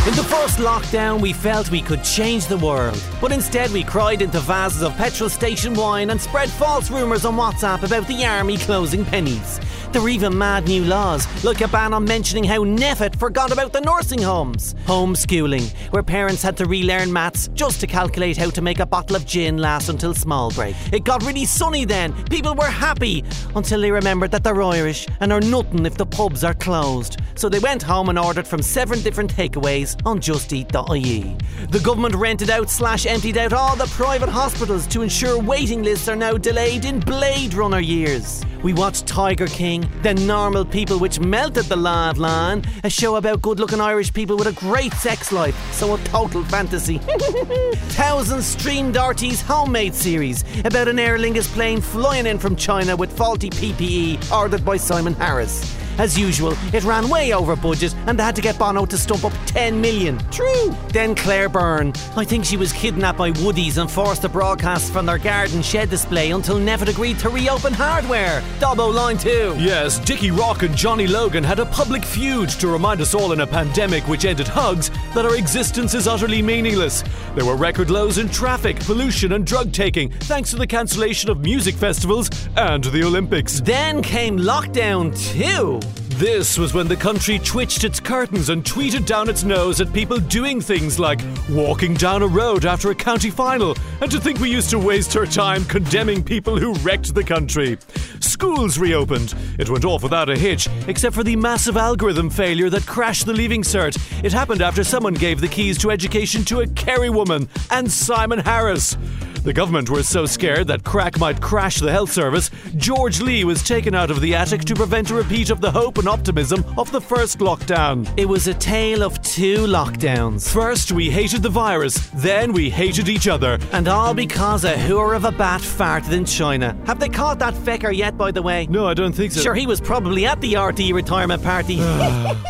In 0.08 0.16
the 0.16 0.24
first 0.24 0.58
lockdown, 0.58 1.22
we 1.22 1.34
felt 1.34 1.70
we 1.70 1.84
could 1.84 2.04
change 2.04 2.48
the 2.48 2.58
world, 2.58 3.00
but 3.22 3.32
instead 3.32 3.70
we 3.70 3.84
cried 3.84 4.24
into 4.24 4.40
vases 4.40 4.82
of 4.82 4.98
petrol 4.98 5.30
station 5.30 5.76
wine 5.76 6.10
and 6.10 6.20
spread 6.20 6.50
false 6.50 6.90
rumours 6.90 7.26
on 7.26 7.36
WhatsApp 7.36 7.84
about 7.84 8.08
the 8.08 8.26
army 8.26 8.58
closing 8.58 9.06
Penneys. 9.06 9.60
There 9.92 10.02
were 10.02 10.08
even 10.08 10.38
mad 10.38 10.68
new 10.68 10.86
laws, 10.86 11.28
like 11.44 11.60
a 11.60 11.68
ban 11.68 11.94
on 11.94 12.06
mentioning 12.06 12.46
how 12.46 12.64
NPHET 12.64 13.18
forgot 13.18 13.52
about 13.52 13.74
the 13.74 13.82
nursing 13.82 14.22
homes. 14.22 14.74
Homeschooling, 14.86 15.70
where 15.92 16.02
parents 16.02 16.42
had 16.42 16.56
to 16.58 16.66
relearn 16.66 17.12
maths 17.12 17.50
just 17.56 17.82
to 17.82 17.88
calculate 17.88 18.38
how 18.38 18.50
to 18.52 18.62
make 18.62 18.80
a 18.80 18.86
bottle 18.86 19.18
of 19.18 19.26
gin 19.26 19.58
last 19.58 19.90
until 19.90 20.14
small 20.14 20.50
break. 20.52 20.78
It 20.94 21.04
got 21.04 21.26
really 21.26 21.44
sunny 21.44 21.84
then. 21.84 22.14
People 22.30 22.56
were 22.56 22.68
happy 22.68 23.26
until 23.54 23.82
they 23.82 23.92
remembered 23.92 24.32
that 24.32 24.46
they're 24.46 24.62
Irish 24.62 25.08
and 25.20 25.34
are 25.34 25.42
nothing 25.42 25.86
if 25.86 25.98
the 25.98 26.06
pubs 26.06 26.46
are 26.46 26.54
closed. 26.54 27.20
So 27.36 27.50
they 27.50 27.60
went 27.60 27.84
home 27.84 28.08
and 28.08 28.18
ordered 28.18 28.48
from 28.48 28.62
seven 28.62 29.02
different 29.02 29.36
takeaways 29.36 30.00
on 30.06 30.22
justeat.ie. 30.22 31.36
The 31.70 31.80
government 31.80 32.16
rented 32.16 32.50
out 32.50 32.70
slash 32.70 33.06
emptied 33.06 33.38
out 33.38 33.52
all 33.52 33.76
the 33.76 33.88
private 33.88 34.30
hospitals 34.30 34.88
to 34.88 35.02
ensure 35.02 35.38
waiting 35.38 35.84
lists 35.84 36.08
are 36.08 36.16
now 36.16 36.38
delayed 36.38 36.86
in 36.86 37.02
Blade 37.02 37.54
Runner 37.56 37.82
years. 37.82 38.46
We 38.64 38.74
watched 38.74 39.08
Tiger 39.08 39.48
King, 39.48 39.81
then 40.02 40.28
Normal 40.28 40.66
People, 40.66 41.00
which 41.00 41.20
melted 41.20 41.66
the 41.66 41.76
law 41.76 42.10
of 42.10 42.18
land, 42.18 42.68
a 42.84 42.90
show 42.90 43.16
about 43.16 43.42
good 43.42 43.60
looking 43.60 43.82
Irish 43.82 44.14
people 44.14 44.38
with 44.38 44.48
a 44.48 44.54
great 44.54 44.94
sex 44.94 45.32
life, 45.32 45.56
so 45.74 45.96
a 45.96 45.98
total 46.00 46.44
fantasy. 46.46 46.98
Thousands 47.96 48.46
streamed 48.46 48.98
RT's 48.98 49.42
Homemade 49.42 49.96
series 49.96 50.44
about 50.66 50.88
an 50.88 51.00
Aer 51.00 51.18
Lingus 51.18 51.48
plane 51.48 51.82
flying 51.82 52.26
in 52.26 52.38
from 52.40 52.56
China 52.56 52.96
with 52.96 53.16
faulty 53.16 53.50
PPE 53.50 54.32
ordered 54.32 54.66
by 54.66 54.78
Simon 54.78 55.14
Harris. 55.14 55.81
As 55.98 56.18
usual, 56.18 56.56
it 56.74 56.84
ran 56.84 57.10
way 57.10 57.34
over 57.34 57.56
budget 57.56 57.96
and 58.08 58.18
they 58.18 58.24
had 58.24 58.36
to 58.36 58.42
get 58.42 58.58
Bono 58.58 58.86
to 58.86 58.98
stump 58.98 59.26
up 59.26 59.34
10 59.46 59.80
million. 59.80 60.18
True. 60.32 60.76
Then 60.90 61.16
Claire 61.16 61.50
Byrne. 61.50 61.94
I 62.16 62.24
think 62.24 62.46
she 62.46 62.58
was 62.58 62.74
kidnapped 62.74 63.18
by 63.18 63.32
Woodies 63.32 63.78
and 63.78 63.90
forced 63.90 64.22
to 64.24 64.30
broadcast 64.30 64.92
from 64.92 65.06
their 65.06 65.18
garden 65.18 65.62
shed 65.62 65.90
display 65.90 66.32
until 66.32 66.58
NPHET 66.58 66.90
agreed 66.90 67.20
to 67.20 67.30
reopen 67.30 67.74
hardware. 67.74 68.42
Dobbo 68.60 68.94
line 68.94 69.18
2. 69.18 69.56
Yes, 69.58 70.00
Dickie 70.00 70.32
Rock 70.32 70.64
and 70.64 70.76
Johnny 70.76 71.08
Logan 71.08 71.44
had 71.44 71.60
a 71.60 71.66
public 71.68 72.04
feud 72.04 72.50
to 72.50 72.68
remind 72.68 73.02
us 73.02 73.14
all 73.14 73.32
in 73.32 73.42
a 73.42 73.48
pandemic 73.48 74.08
which 74.08 74.26
ended 74.26 74.48
hugs 74.48 74.90
that 75.14 75.26
our 75.26 75.36
existence 75.36 75.94
is 75.94 76.08
utterly 76.08 76.42
meaningless. 76.42 77.04
There 77.36 77.46
were 77.46 77.56
record 77.56 77.90
lows 77.90 78.18
in 78.18 78.30
traffic, 78.30 78.80
pollution, 78.80 79.34
and 79.34 79.46
drug 79.46 79.72
taking 79.72 80.12
thanks 80.12 80.52
to 80.52 80.58
the 80.58 80.68
cancellation 80.68 81.30
of 81.30 81.42
music 81.42 81.76
festivals 81.76 82.30
and 82.56 82.84
the 82.84 83.04
Olympics. 83.04 83.62
Then 83.62 84.02
came 84.02 84.38
lockdown 84.38 85.16
2. 85.34 85.91
This 86.22 86.56
was 86.56 86.76
when 86.76 86.88
the 86.88 86.96
country 86.96 87.40
twitched 87.40 87.84
its 87.84 88.00
curtains 88.00 88.50
and 88.50 88.64
tweeted 88.64 89.08
down 89.08 89.28
its 89.28 89.44
nose 89.44 89.82
at 89.82 89.92
people 89.92 90.20
doing 90.20 90.62
things 90.62 91.00
like 91.00 91.20
walking 91.50 91.96
down 91.96 92.22
a 92.22 92.28
road 92.28 92.64
after 92.64 92.92
a 92.92 92.96
county 92.96 93.32
final, 93.32 93.76
and 94.02 94.12
to 94.12 94.20
think 94.20 94.40
we 94.40 94.52
used 94.52 94.70
to 94.70 94.78
waste 94.78 95.18
our 95.18 95.26
time 95.26 95.66
condemning 95.66 96.24
people 96.24 96.60
who 96.60 96.76
wrecked 96.84 97.16
the 97.16 97.24
country. 97.24 97.76
Schools 98.20 98.78
reopened. 98.78 99.34
It 99.58 99.72
went 99.72 99.84
off 99.84 100.04
without 100.04 100.30
a 100.30 100.38
hitch, 100.38 100.70
except 100.88 101.16
for 101.16 101.24
the 101.24 101.36
massive 101.36 101.76
algorithm 101.76 102.30
failure 102.30 102.70
that 102.70 102.86
crashed 102.86 103.26
the 103.26 103.34
Leaving 103.34 103.64
Cert. 103.64 103.98
It 104.24 104.32
happened 104.32 104.62
after 104.62 104.84
someone 104.84 105.16
gave 105.16 105.42
the 105.42 105.48
keys 105.48 105.80
to 105.80 105.90
education 105.90 106.46
to 106.46 106.60
a 106.60 106.68
Kerry 106.68 107.10
woman 107.10 107.50
and 107.72 107.92
Simon 107.92 108.38
Harris. 108.38 108.96
The 109.44 109.54
government 109.54 109.90
were 109.90 110.04
so 110.04 110.28
scared 110.28 110.68
that 110.68 110.84
crack 110.84 111.18
might 111.18 111.42
crash 111.42 111.80
the 111.80 111.92
health 111.92 112.12
service, 112.12 112.52
George 112.76 113.22
Lee 113.22 113.44
was 113.44 113.64
taken 113.64 113.96
out 113.96 114.12
of 114.12 114.22
the 114.22 114.36
attic 114.36 114.62
to 114.66 114.76
prevent 114.76 115.10
a 115.10 115.16
repeat 115.16 115.50
of 115.50 115.62
the 115.62 115.72
hope 115.72 115.98
and 115.98 116.08
optimism 116.08 116.64
of 116.78 116.92
the 116.92 117.02
first 117.02 117.40
lockdown. 117.40 118.08
It 118.18 118.30
was 118.30 118.46
a 118.48 118.54
tale 118.54 119.02
of 119.02 119.20
two 119.24 119.66
lockdowns. 119.66 120.48
First, 120.48 120.92
we 120.92 121.10
hated 121.10 121.42
the 121.42 121.50
virus, 121.50 121.96
then 122.14 122.54
we 122.54 122.70
hated 122.70 123.10
each 123.10 123.28
other. 123.28 123.58
And 123.72 123.88
all 123.88 124.14
because 124.14 124.64
a 124.64 124.76
whore 124.76 125.16
of 125.16 125.26
a 125.26 125.32
bat 125.32 125.62
farted 125.62 126.12
in 126.12 126.26
China. 126.26 126.78
Have 126.86 127.00
they 127.00 127.10
caught 127.10 127.40
that 127.40 127.56
fecker 127.56 127.96
yet, 127.96 128.16
by 128.16 128.30
the 128.30 128.44
way? 128.44 128.68
No, 128.68 128.86
I 128.86 128.94
don't 128.94 129.14
think 129.14 129.32
so. 129.32 129.42
Sure, 129.42 129.56
he 129.56 129.66
was 129.66 129.82
probably 129.82 130.28
at 130.28 130.40
the 130.42 130.56
RT 130.56 130.94
retirement 130.94 131.42
party. 131.42 131.80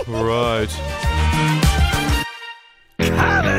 Right. 0.08 0.68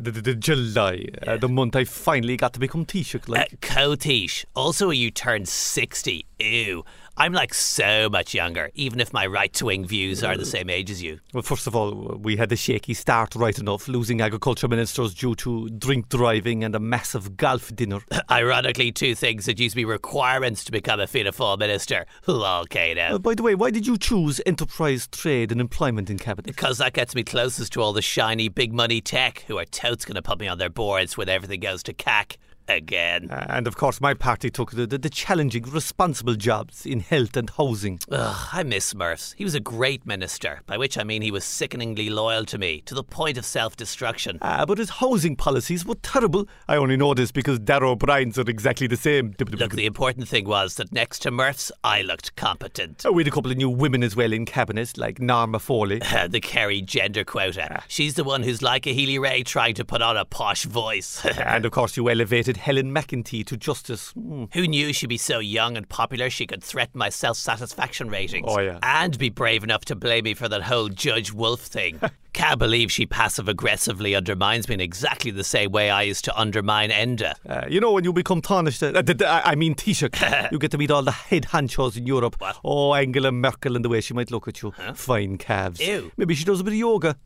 the, 0.00 0.34
July, 0.34 1.06
uh, 1.26 1.36
the 1.36 1.48
month 1.48 1.76
I 1.76 1.84
finally 1.84 2.36
got 2.36 2.52
to 2.54 2.60
become 2.60 2.84
Taoiseach. 2.84 3.28
Uh, 3.28 3.32
Like. 3.32 3.60
Cotish. 3.60 4.44
Also, 4.54 4.90
you 4.90 5.10
turned 5.10 5.48
60. 5.48 6.26
Ew. 6.38 6.84
I'm 7.18 7.32
like 7.32 7.54
so 7.54 8.10
much 8.10 8.34
younger, 8.34 8.70
even 8.74 9.00
if 9.00 9.10
my 9.10 9.26
right 9.26 9.62
wing 9.62 9.86
views 9.86 10.22
are 10.22 10.36
the 10.36 10.44
same 10.44 10.68
age 10.68 10.90
as 10.90 11.02
you. 11.02 11.20
Well, 11.32 11.42
first 11.42 11.66
of 11.66 11.74
all, 11.74 12.18
we 12.20 12.36
had 12.36 12.52
a 12.52 12.56
shaky 12.56 12.92
start 12.92 13.34
right 13.34 13.58
enough, 13.58 13.88
losing 13.88 14.20
agriculture 14.20 14.68
ministers 14.68 15.14
due 15.14 15.34
to 15.36 15.70
drink 15.70 16.10
driving 16.10 16.62
and 16.62 16.74
a 16.74 16.78
massive 16.78 17.38
golf 17.38 17.74
dinner. 17.74 18.00
Ironically, 18.30 18.92
two 18.92 19.14
things 19.14 19.46
that 19.46 19.58
used 19.58 19.72
to 19.72 19.76
be 19.76 19.86
requirements 19.86 20.62
to 20.64 20.72
become 20.72 21.00
a 21.00 21.06
Fianna 21.06 21.32
Fáil 21.32 21.58
minister. 21.58 22.04
Okay, 22.28 22.92
now. 22.92 23.14
Uh, 23.14 23.18
by 23.18 23.34
the 23.34 23.42
way, 23.42 23.54
why 23.54 23.70
did 23.70 23.86
you 23.86 23.96
choose 23.96 24.38
enterprise, 24.44 25.06
trade, 25.06 25.50
and 25.50 25.60
employment 25.60 26.10
in 26.10 26.18
cabinet? 26.18 26.44
Because 26.44 26.76
that 26.78 26.92
gets 26.92 27.14
me 27.14 27.24
closest 27.24 27.72
to 27.72 27.80
all 27.80 27.94
the 27.94 28.02
shiny 28.02 28.50
big 28.50 28.74
money 28.74 29.00
tech 29.00 29.44
who 29.46 29.56
are 29.56 29.64
totes 29.64 30.04
going 30.04 30.16
to 30.16 30.22
put 30.22 30.38
me 30.38 30.48
on 30.48 30.58
their 30.58 30.68
boards 30.68 31.16
when 31.16 31.30
everything 31.30 31.60
goes 31.60 31.82
to 31.84 31.94
cack 31.94 32.36
again. 32.68 33.30
Uh, 33.30 33.46
and 33.48 33.66
of 33.66 33.76
course, 33.76 34.00
my 34.00 34.14
party 34.14 34.50
took 34.50 34.72
the, 34.72 34.86
the, 34.86 34.98
the 34.98 35.10
challenging, 35.10 35.62
responsible 35.64 36.34
jobs 36.34 36.86
in 36.86 37.00
health 37.00 37.36
and 37.36 37.50
housing. 37.50 38.00
Ugh, 38.10 38.48
I 38.52 38.62
miss 38.62 38.94
Murphs. 38.94 39.34
He 39.36 39.44
was 39.44 39.54
a 39.54 39.60
great 39.60 40.06
minister, 40.06 40.60
by 40.66 40.76
which 40.76 40.98
I 40.98 41.04
mean 41.04 41.22
he 41.22 41.30
was 41.30 41.44
sickeningly 41.44 42.10
loyal 42.10 42.44
to 42.46 42.58
me, 42.58 42.82
to 42.86 42.94
the 42.94 43.04
point 43.04 43.38
of 43.38 43.44
self 43.44 43.76
destruction. 43.76 44.38
Uh, 44.42 44.66
but 44.66 44.78
his 44.78 44.90
housing 44.90 45.36
policies 45.36 45.84
were 45.84 45.96
terrible. 45.96 46.48
I 46.68 46.76
only 46.76 46.96
know 46.96 47.14
this 47.14 47.32
because 47.32 47.58
Darragh 47.58 47.86
O'Brien's 47.90 48.38
are 48.38 48.42
exactly 48.42 48.86
the 48.86 48.96
same. 48.96 49.34
Look, 49.38 49.72
the 49.72 49.86
important 49.86 50.28
thing 50.28 50.46
was 50.46 50.74
that 50.76 50.92
next 50.92 51.20
to 51.20 51.30
Murphs, 51.30 51.72
I 51.84 52.02
looked 52.02 52.36
competent. 52.36 53.04
Oh, 53.04 53.12
we 53.12 53.22
had 53.22 53.28
a 53.28 53.34
couple 53.34 53.50
of 53.50 53.56
new 53.56 53.70
women 53.70 54.02
as 54.02 54.16
well 54.16 54.32
in 54.32 54.44
cabinet, 54.44 54.96
like 54.96 55.20
Norma 55.20 55.58
Foley. 55.58 56.00
the 56.28 56.40
Kerry 56.40 56.82
gender 56.82 57.24
quota. 57.24 57.82
She's 57.88 58.14
the 58.14 58.24
one 58.24 58.42
who's 58.42 58.62
like 58.62 58.86
a 58.86 58.92
Healy-Rae 58.92 59.42
trying 59.42 59.74
to 59.74 59.84
put 59.84 60.02
on 60.02 60.16
a 60.16 60.24
posh 60.24 60.64
voice. 60.64 61.24
and 61.38 61.64
of 61.64 61.72
course, 61.72 61.96
you 61.96 62.08
elevated 62.08 62.55
Helen 62.56 62.92
McEntee 62.92 63.44
to 63.46 63.56
justice. 63.56 64.12
Mm. 64.14 64.52
Who 64.54 64.66
knew 64.66 64.92
she'd 64.92 65.08
be 65.08 65.18
so 65.18 65.38
young 65.38 65.76
and 65.76 65.88
popular 65.88 66.30
she 66.30 66.46
could 66.46 66.62
threaten 66.62 66.98
my 66.98 67.08
self 67.08 67.36
satisfaction 67.36 68.08
ratings? 68.08 68.46
Oh, 68.48 68.60
yeah. 68.60 68.78
And 68.82 69.16
be 69.18 69.30
brave 69.30 69.64
enough 69.64 69.84
to 69.86 69.96
blame 69.96 70.24
me 70.24 70.34
for 70.34 70.48
that 70.48 70.62
whole 70.62 70.88
Judge 70.88 71.32
Woulfe 71.32 71.60
thing. 71.60 72.00
Can't 72.32 72.58
believe 72.58 72.92
she 72.92 73.06
passive 73.06 73.48
aggressively 73.48 74.14
undermines 74.14 74.68
me 74.68 74.74
in 74.74 74.80
exactly 74.80 75.30
the 75.30 75.44
same 75.44 75.72
way 75.72 75.88
I 75.88 76.02
used 76.02 76.24
to 76.26 76.38
undermine 76.38 76.90
Enda. 76.90 77.34
Uh, 77.48 77.64
you 77.66 77.80
know, 77.80 77.92
when 77.92 78.04
you 78.04 78.12
become 78.12 78.42
tarnished, 78.42 78.82
uh, 78.82 78.92
th- 78.92 79.18
th- 79.18 79.22
I 79.22 79.54
mean 79.54 79.74
Taoiseach, 79.74 80.50
you 80.52 80.58
get 80.58 80.70
to 80.72 80.78
meet 80.78 80.90
all 80.90 81.02
the 81.02 81.12
head 81.12 81.44
honchos 81.44 81.96
in 81.96 82.06
Europe. 82.06 82.36
What? 82.38 82.58
Oh, 82.62 82.92
Angela 82.92 83.32
Merkel 83.32 83.74
and 83.74 83.84
the 83.84 83.88
way 83.88 84.02
she 84.02 84.12
might 84.12 84.30
look 84.30 84.48
at 84.48 84.60
you. 84.60 84.72
Fine 84.94 85.38
calves. 85.38 85.80
Ew. 85.80 86.12
Maybe 86.18 86.34
she 86.34 86.44
does 86.44 86.60
a 86.60 86.64
bit 86.64 86.74
of 86.74 86.78
yoga. 86.78 87.16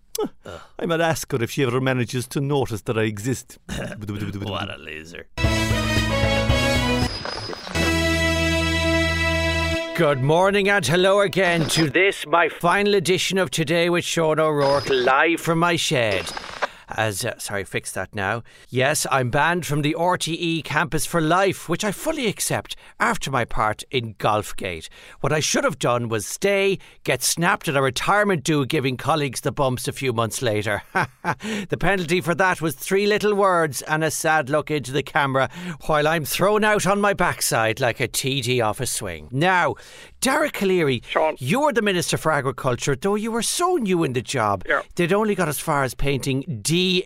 Huh. 0.45 0.59
I 0.79 0.87
might 0.87 1.01
ask 1.01 1.31
her 1.33 1.43
if 1.43 1.51
she 1.51 1.63
ever 1.63 1.81
manages 1.81 2.27
to 2.29 2.41
notice 2.41 2.83
that 2.83 2.99
I 2.99 3.03
exist. 3.03 3.59
What 3.69 4.71
a 4.71 4.77
loser. 4.79 5.27
Good 9.97 10.23
morning 10.23 10.71
and 10.71 10.87
hello 10.87 11.21
again 11.21 11.69
to 11.71 11.91
this, 11.91 12.27
my 12.27 12.49
final 12.49 12.95
edition 12.95 13.37
of 13.37 13.51
Today 13.51 13.91
with 13.91 14.05
Sean 14.05 14.41
O'Rourke, 14.41 14.89
live 14.89 15.41
from 15.41 15.59
my 15.59 15.77
shed. 15.77 16.25
As, 17.01 17.25
uh, 17.25 17.39
sorry, 17.39 17.65
fix 17.65 17.93
that 17.93 18.15
now. 18.15 18.43
Yes, 18.69 19.07
I'm 19.11 19.31
banned 19.31 19.65
from 19.65 19.81
the 19.81 19.97
RTE 19.99 20.65
campus 20.65 21.07
for 21.07 21.23
life, 21.23 21.67
which 21.67 21.83
I 21.83 21.93
fully 21.93 22.27
accept 22.27 22.77
after 23.01 23.31
my 23.31 23.47
part 23.47 23.85
in 23.91 24.17
Golfgate. 24.17 24.91
What 25.21 25.33
I 25.33 25.41
should 25.41 25.65
have 25.65 25.79
done 25.79 26.11
was 26.11 26.27
stay, 26.27 26.79
get 27.03 27.23
snapped 27.23 27.69
at 27.69 27.77
a 27.77 27.81
retirement 27.81 28.45
due, 28.45 28.67
giving 28.67 28.99
colleagues 28.99 29.41
the 29.41 29.51
bumps 29.51 29.89
a 29.89 29.95
few 29.95 30.13
months 30.13 30.43
later. 30.43 30.83
the 31.71 31.79
penalty 31.81 32.21
for 32.21 32.35
that 32.35 32.61
was 32.61 32.75
three 32.75 33.07
little 33.07 33.35
words 33.35 33.81
and 33.81 34.05
a 34.05 34.11
sad 34.11 34.51
look 34.51 34.71
into 34.71 34.93
the 34.93 35.03
camera 35.03 35.49
while 35.87 36.07
I'm 36.07 36.27
thrown 36.27 36.65
out 36.65 36.87
on 36.87 37.01
my 37.01 37.15
backside 37.15 37.81
like 37.81 38.01
a 38.01 38.09
TD 38.09 38.63
off 38.63 38.79
a 38.79 38.85
swing. 38.85 39.27
Now, 39.31 39.77
Dara 40.21 40.51
Calleary, 40.51 41.03
Sean. 41.09 41.35
you're 41.39 41.73
the 41.73 41.81
Minister 41.81 42.19
for 42.19 42.31
Agriculture, 42.31 42.95
though 42.95 43.15
you 43.15 43.33
were 43.33 43.41
so 43.41 43.77
new 43.77 44.05
in 44.05 44.13
the 44.13 44.21
job. 44.21 44.65
Yeah. 44.69 44.83
They'd 44.97 45.15
only 45.15 45.35
got 45.35 45.49
as 45.49 45.59
far 45.59 45.83
as 45.83 45.95
painting 45.95 46.45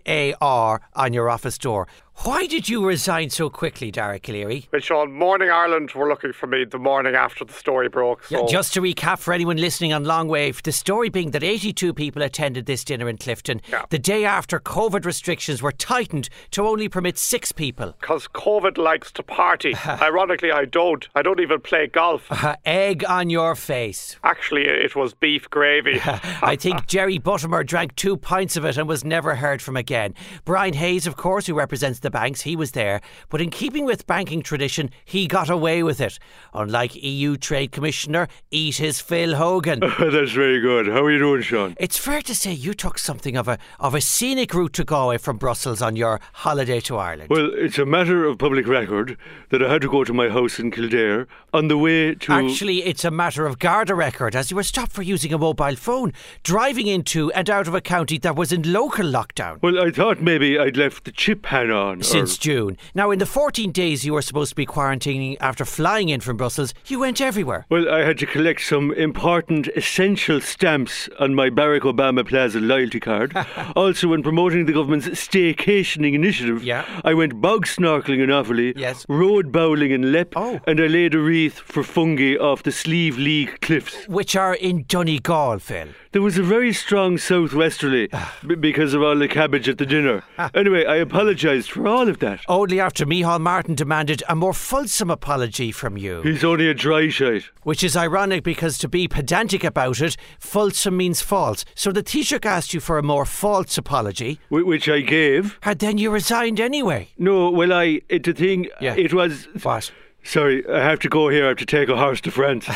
DAR 0.05 0.81
on 0.95 1.13
your 1.13 1.29
office 1.29 1.57
door. 1.57 1.87
Why 2.23 2.47
did 2.47 2.69
you 2.69 2.83
resign 2.83 3.29
so 3.29 3.49
quickly, 3.51 3.91
Dara 3.91 4.19
Calleary? 4.19 4.67
Well, 4.71 4.81
Sean, 4.81 5.11
Morning 5.13 5.49
Ireland 5.51 5.91
were 5.91 6.07
looking 6.07 6.31
for 6.33 6.47
me 6.47 6.63
the 6.65 6.79
morning 6.79 7.13
after 7.13 7.45
the 7.45 7.53
story 7.53 7.87
broke. 7.87 8.23
So 8.23 8.39
Yeah, 8.39 8.45
Just 8.49 8.73
to 8.73 8.81
recap 8.81 9.19
for 9.19 9.31
anyone 9.33 9.57
listening 9.57 9.93
on 9.93 10.05
Longwave, 10.05 10.63
the 10.63 10.71
story 10.71 11.09
being 11.09 11.31
that 11.31 11.43
82 11.43 11.93
people 11.93 12.23
attended 12.23 12.65
this 12.65 12.83
dinner 12.83 13.09
in 13.09 13.17
Clifden 13.17 13.59
Yeah. 13.69 13.83
the 13.89 13.99
day 13.99 14.25
after 14.25 14.59
COVID 14.59 15.05
restrictions 15.05 15.61
were 15.61 15.73
tightened 15.73 16.29
to 16.51 16.65
only 16.65 16.89
permit 16.89 17.17
six 17.19 17.51
people. 17.51 17.93
because 17.99 18.27
COVID 18.29 18.77
likes 18.77 19.11
to 19.11 19.21
party. 19.23 19.75
Ironically, 19.85 20.51
I 20.51 20.65
don't. 20.65 21.07
I 21.15 21.21
don't 21.21 21.39
even 21.41 21.59
play 21.59 21.85
golf. 21.85 22.27
Egg 22.65 23.03
on 23.07 23.29
your 23.29 23.53
face. 23.55 24.15
Actually, 24.23 24.63
it 24.67 24.95
was 24.95 25.13
beef 25.13 25.47
gravy. 25.49 25.99
I 26.41 26.55
think 26.55 26.87
Jerry 26.87 27.19
Buttimer 27.19 27.63
drank 27.65 27.95
two 27.95 28.17
pints 28.17 28.55
of 28.55 28.65
it 28.65 28.77
and 28.77 28.87
was 28.87 29.03
never 29.03 29.35
heard 29.35 29.61
from 29.61 29.75
again. 29.77 30.15
Brian 30.45 30.73
Hayes, 30.73 31.05
of 31.05 31.17
course, 31.17 31.45
who 31.45 31.53
represents 31.53 31.99
the 32.05 32.11
banks, 32.11 32.41
he 32.41 32.55
was 32.55 32.71
there. 32.71 33.01
But 33.29 33.41
in 33.41 33.49
keeping 33.49 33.83
with 33.83 34.07
banking 34.07 34.41
tradition, 34.41 34.91
he 35.03 35.27
got 35.27 35.49
away 35.49 35.83
with 35.83 35.99
it. 35.99 36.19
Unlike 36.53 37.03
EU 37.03 37.35
Trade 37.35 37.71
Commissioner, 37.71 38.27
eat 38.51 38.77
his 38.77 39.01
Phil 39.01 39.35
Hogan. 39.35 39.79
That's 39.99 40.31
very 40.31 40.61
good. 40.61 40.87
How 40.87 41.03
are 41.03 41.11
you 41.11 41.19
doing, 41.19 41.41
Sean? 41.41 41.75
It's 41.79 41.97
fair 41.97 42.21
to 42.21 42.35
say 42.35 42.53
you 42.53 42.73
took 42.73 42.99
something 42.99 43.35
of 43.35 43.47
a 43.47 43.57
of 43.79 43.95
a 43.95 44.01
scenic 44.01 44.53
route 44.53 44.73
to 44.73 44.83
Galway 44.83 45.17
from 45.17 45.37
Brussels 45.37 45.81
on 45.81 45.95
your 45.95 46.21
holiday 46.33 46.79
to 46.81 46.97
Ireland. 46.97 47.29
Well, 47.29 47.51
it's 47.55 47.79
a 47.79 47.85
matter 47.85 48.25
of 48.25 48.37
public 48.37 48.67
record 48.67 49.17
that 49.49 49.63
I 49.63 49.71
had 49.71 49.81
to 49.81 49.89
go 49.89 50.03
to 50.03 50.13
my 50.13 50.29
house 50.29 50.59
in 50.59 50.69
Kildare 50.71 51.27
on 51.53 51.67
the 51.67 51.77
way 51.77 52.13
to. 52.13 52.31
Actually, 52.31 52.83
it's 52.83 53.03
a 53.03 53.11
matter 53.11 53.47
of 53.47 53.57
Garda 53.57 53.95
record, 53.95 54.35
as 54.35 54.51
you 54.51 54.55
were 54.55 54.63
stopped 54.63 54.91
for 54.91 55.01
using 55.01 55.33
a 55.33 55.37
mobile 55.39 55.75
phone, 55.75 56.13
driving 56.43 56.85
into 56.85 57.31
and 57.31 57.49
out 57.49 57.67
of 57.67 57.73
a 57.73 57.81
county 57.81 58.19
that 58.19 58.35
was 58.35 58.51
in 58.51 58.71
local 58.71 59.05
lockdown. 59.05 59.61
Well, 59.63 59.79
I 59.79 59.89
thought 59.89 60.21
maybe 60.21 60.59
I'd 60.59 60.77
left 60.77 61.05
the 61.05 61.11
chip 61.11 61.41
pan 61.41 61.71
on. 61.71 61.94
Or- 62.01 62.03
Since 62.03 62.37
June. 62.37 62.77
Now, 62.93 63.11
in 63.11 63.19
the 63.19 63.25
14 63.25 63.71
days 63.71 64.05
you 64.05 64.13
were 64.13 64.21
supposed 64.21 64.49
to 64.49 64.55
be 64.55 64.65
quarantining 64.65 65.37
after 65.39 65.65
flying 65.65 66.09
in 66.09 66.19
from 66.21 66.37
Brussels, 66.37 66.73
you 66.87 66.99
went 66.99 67.21
everywhere. 67.21 67.65
Well, 67.69 67.89
I 67.89 67.99
had 68.03 68.17
to 68.19 68.25
collect 68.25 68.61
some 68.61 68.91
important 68.93 69.67
essential 69.75 70.41
stamps 70.41 71.09
on 71.19 71.33
my 71.35 71.49
Barack 71.49 71.81
Obama 71.81 72.27
Plaza 72.27 72.59
loyalty 72.59 72.99
card. 72.99 73.35
also, 73.75 74.07
when 74.09 74.23
promoting 74.23 74.65
the 74.65 74.73
government's 74.73 75.07
staycationing 75.07 76.13
initiative, 76.13 76.63
Yeah. 76.63 76.85
I 77.03 77.13
went 77.13 77.39
bog 77.41 77.65
snorkeling 77.65 78.21
in 78.23 78.29
Offaly, 78.29 78.73
Yes. 78.75 79.05
road 79.09 79.51
bowling 79.51 79.91
in 79.91 80.03
Lepp, 80.11 80.33
Oh. 80.35 80.59
and 80.67 80.79
I 80.79 80.87
laid 80.87 81.13
a 81.15 81.19
wreath 81.19 81.59
for 81.59 81.83
Fungie 81.83 82.39
off 82.39 82.63
the 82.63 82.71
Slieve 82.71 83.17
League 83.17 83.59
cliffs. 83.61 84.07
Which 84.07 84.35
are 84.35 84.53
in 84.55 84.85
Donegal, 84.87 85.59
Phil. 85.59 85.87
There 86.15 86.21
was 86.21 86.37
a 86.37 86.43
very 86.43 86.71
strong 86.71 87.17
southwesterly 87.17 88.07
ah. 88.13 88.33
b- 88.47 88.55
because 88.55 88.93
of 88.93 89.03
all 89.03 89.17
the 89.17 89.27
cabbage 89.27 89.67
at 89.67 89.77
the 89.79 89.85
dinner. 89.85 90.23
Ah. 90.37 90.49
anyway, 90.55 90.85
I 90.85 90.95
apologised 90.95 91.71
for 91.71 91.85
all 91.89 92.07
of 92.07 92.19
that. 92.19 92.39
Only 92.47 92.79
after 92.79 93.05
Micheál 93.05 93.41
Martin 93.41 93.75
demanded 93.75 94.23
a 94.29 94.33
more 94.33 94.53
fulsome 94.53 95.09
apology 95.09 95.73
from 95.73 95.97
you. 95.97 96.21
He's 96.21 96.45
only 96.45 96.69
a 96.69 96.73
dry 96.73 97.09
shite. 97.09 97.43
Which 97.63 97.83
is 97.83 97.97
ironic 97.97 98.45
because 98.45 98.77
to 98.77 98.87
be 98.87 99.09
pedantic 99.09 99.65
about 99.65 99.99
it, 99.99 100.15
fulsome 100.39 100.95
means 100.95 101.21
false. 101.21 101.65
So 101.75 101.91
the 101.91 102.01
Taoiseach 102.01 102.45
asked 102.45 102.73
you 102.73 102.79
for 102.79 102.97
a 102.97 103.03
more 103.03 103.25
false 103.25 103.77
apology, 103.77 104.39
wh- 104.47 104.65
Which 104.65 104.87
I 104.87 105.01
gave. 105.01 105.59
and 105.63 105.79
then 105.79 105.97
you 105.97 106.11
resigned 106.11 106.61
anyway. 106.61 107.09
No, 107.17 107.49
well, 107.49 107.73
I. 107.73 107.99
It, 108.07 108.23
the 108.23 108.31
thing. 108.31 108.69
Yeah. 108.79 108.95
It 108.95 109.13
was. 109.13 109.49
What? 109.63 109.91
Sorry, 110.25 110.67
I 110.67 110.79
have 110.79 110.99
to 111.01 111.09
go 111.09 111.29
here. 111.29 111.45
I 111.45 111.49
have 111.49 111.57
to 111.57 111.67
take 111.67 111.87
a 111.87 111.95
horse 111.95 112.19
to 112.21 112.31
France. 112.31 112.67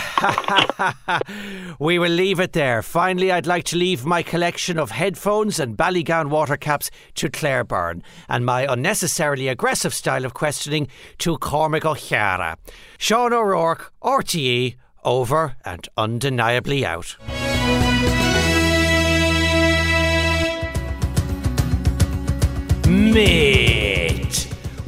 we 1.79 1.97
will 1.97 2.11
leave 2.11 2.39
it 2.39 2.53
there. 2.53 2.83
Finally, 2.83 3.31
I'd 3.31 3.47
like 3.47 3.63
to 3.65 3.75
leave 3.75 4.05
my 4.05 4.21
collection 4.21 4.77
of 4.77 4.91
headphones 4.91 5.59
and 5.59 5.75
Ballygowan 5.75 6.29
water 6.29 6.57
caps 6.57 6.91
to 7.15 7.27
Claire 7.27 7.63
Byrne 7.63 8.03
and 8.29 8.45
my 8.45 8.71
unnecessarily 8.71 9.47
aggressive 9.47 9.95
style 9.95 10.25
of 10.25 10.35
questioning 10.35 10.87
to 11.17 11.39
Cormac 11.39 11.83
Ó 11.83 11.95
hEadhra. 11.95 12.55
Sean 12.99 13.33
O'Rourke, 13.33 13.91
RTE, 14.03 14.75
over 15.03 15.55
and 15.65 15.89
undeniably 15.97 16.85
out. 16.85 17.17
Mate. 22.87 23.58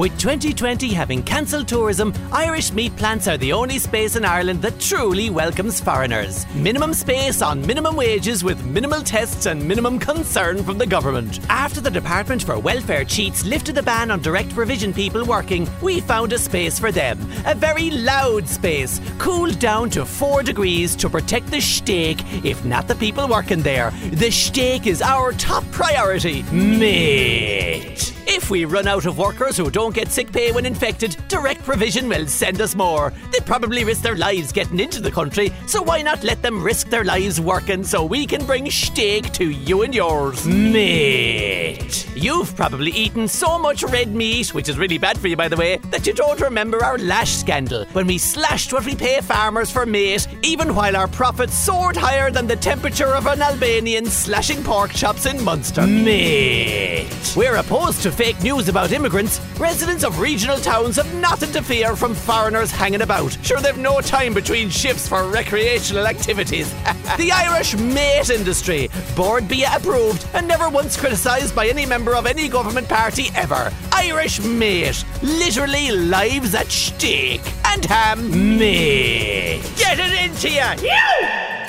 With 0.01 0.17
2020 0.17 0.93
having 0.93 1.21
cancelled 1.21 1.67
tourism, 1.67 2.11
Irish 2.31 2.73
meat 2.73 2.95
plants 2.95 3.27
are 3.27 3.37
the 3.37 3.53
only 3.53 3.77
space 3.77 4.15
in 4.15 4.25
Ireland 4.25 4.63
that 4.63 4.79
truly 4.79 5.29
welcomes 5.29 5.79
foreigners. 5.79 6.51
Minimum 6.55 6.95
space 6.95 7.43
on 7.43 7.63
minimum 7.63 7.95
wages 7.95 8.43
with 8.43 8.65
minimal 8.65 9.01
tests 9.01 9.45
and 9.45 9.63
minimum 9.63 9.99
concern 9.99 10.63
from 10.63 10.79
the 10.79 10.87
government. 10.87 11.39
After 11.49 11.81
the 11.81 11.91
Department 11.91 12.41
for 12.41 12.57
Welfare 12.57 13.05
cheats 13.05 13.45
lifted 13.45 13.75
the 13.75 13.83
ban 13.83 14.09
on 14.09 14.23
direct 14.23 14.55
provision 14.55 14.91
people 14.91 15.23
working, 15.23 15.69
we 15.83 16.01
found 16.01 16.33
a 16.33 16.39
space 16.39 16.79
for 16.79 16.91
them. 16.91 17.19
A 17.45 17.53
very 17.53 17.91
loud 17.91 18.47
space, 18.47 18.99
cooled 19.19 19.59
down 19.59 19.91
to 19.91 20.03
4 20.03 20.41
degrees 20.41 20.95
to 20.95 21.11
protect 21.11 21.51
the 21.51 21.61
steak, 21.61 22.17
if 22.43 22.65
not 22.65 22.87
the 22.87 22.95
people 22.95 23.27
working 23.27 23.61
there. 23.61 23.91
The 24.13 24.31
steak 24.31 24.87
is 24.87 25.03
our 25.03 25.31
top 25.33 25.63
priority. 25.69 26.41
Mate. 26.51 28.17
If 28.33 28.49
we 28.49 28.63
run 28.63 28.87
out 28.87 29.05
of 29.05 29.17
workers 29.17 29.57
who 29.57 29.69
don't 29.69 29.93
get 29.93 30.07
sick 30.07 30.31
pay 30.31 30.53
when 30.53 30.65
infected, 30.65 31.17
Direct 31.27 31.61
Provision 31.65 32.07
will 32.07 32.25
send 32.27 32.61
us 32.61 32.75
more. 32.75 33.11
They 33.33 33.39
probably 33.41 33.83
risk 33.83 34.03
their 34.03 34.15
lives 34.15 34.53
getting 34.53 34.79
into 34.79 35.01
the 35.01 35.11
country, 35.11 35.51
so 35.67 35.81
why 35.81 36.01
not 36.01 36.23
let 36.23 36.41
them 36.41 36.63
risk 36.63 36.89
their 36.89 37.03
lives 37.03 37.41
working 37.41 37.83
so 37.83 38.05
we 38.05 38.25
can 38.25 38.45
bring 38.45 38.71
steak 38.71 39.33
to 39.33 39.49
you 39.49 39.81
and 39.81 39.93
yours? 39.93 40.47
Mate. 40.47 42.07
You've 42.15 42.55
probably 42.55 42.91
eaten 42.91 43.27
so 43.27 43.59
much 43.59 43.83
red 43.83 44.15
meat, 44.15 44.53
which 44.53 44.69
is 44.69 44.77
really 44.77 44.97
bad 44.97 45.17
for 45.17 45.27
you 45.27 45.35
by 45.35 45.49
the 45.49 45.57
way, 45.57 45.77
that 45.89 46.07
you 46.07 46.13
don't 46.13 46.39
remember 46.39 46.81
our 46.85 46.97
lash 46.99 47.31
scandal 47.31 47.83
when 47.91 48.07
we 48.07 48.17
slashed 48.17 48.71
what 48.71 48.85
we 48.85 48.95
pay 48.95 49.19
farmers 49.19 49.69
for 49.69 49.85
meat, 49.85 50.25
even 50.41 50.73
while 50.73 50.95
our 50.95 51.09
profits 51.09 51.53
soared 51.53 51.97
higher 51.97 52.31
than 52.31 52.47
the 52.47 52.55
temperature 52.55 53.13
of 53.13 53.27
an 53.27 53.41
Albanian 53.41 54.05
slashing 54.05 54.63
pork 54.63 54.91
chops 54.91 55.25
in 55.25 55.43
Munster. 55.43 55.85
Mate. 55.85 57.09
We're 57.35 57.55
opposed 57.55 58.03
to 58.03 58.11
fake 58.21 58.43
news 58.43 58.69
about 58.69 58.91
immigrants. 58.91 59.41
Residents 59.59 60.03
of 60.03 60.19
regional 60.19 60.57
towns 60.57 60.97
have 60.97 61.11
nothing 61.15 61.51
to 61.51 61.59
fear 61.63 61.95
from 61.95 62.13
foreigners 62.13 62.69
hanging 62.69 63.01
about. 63.01 63.35
Sure, 63.41 63.59
they've 63.59 63.79
no 63.79 63.99
time 63.99 64.31
between 64.31 64.69
shifts 64.69 65.07
for 65.07 65.27
recreational 65.27 66.05
activities. 66.05 66.71
the 67.17 67.31
Irish 67.31 67.75
mate 67.77 68.29
industry, 68.29 68.91
Bord 69.15 69.47
Bia 69.47 69.71
approved 69.75 70.27
and 70.35 70.47
never 70.47 70.69
once 70.69 70.95
criticised 70.95 71.55
by 71.55 71.67
any 71.67 71.83
member 71.83 72.15
of 72.15 72.27
any 72.27 72.47
government 72.47 72.87
party 72.87 73.29
ever. 73.33 73.73
Irish 73.91 74.39
mate, 74.39 75.03
literally 75.23 75.89
lives 75.89 76.53
at 76.53 76.67
stake. 76.67 77.41
And 77.65 77.83
ham 77.85 78.59
mate. 78.59 79.63
Get 79.77 79.97
it 79.97 80.29
into 80.29 80.47
you! 80.47 80.87
You! 80.87 81.60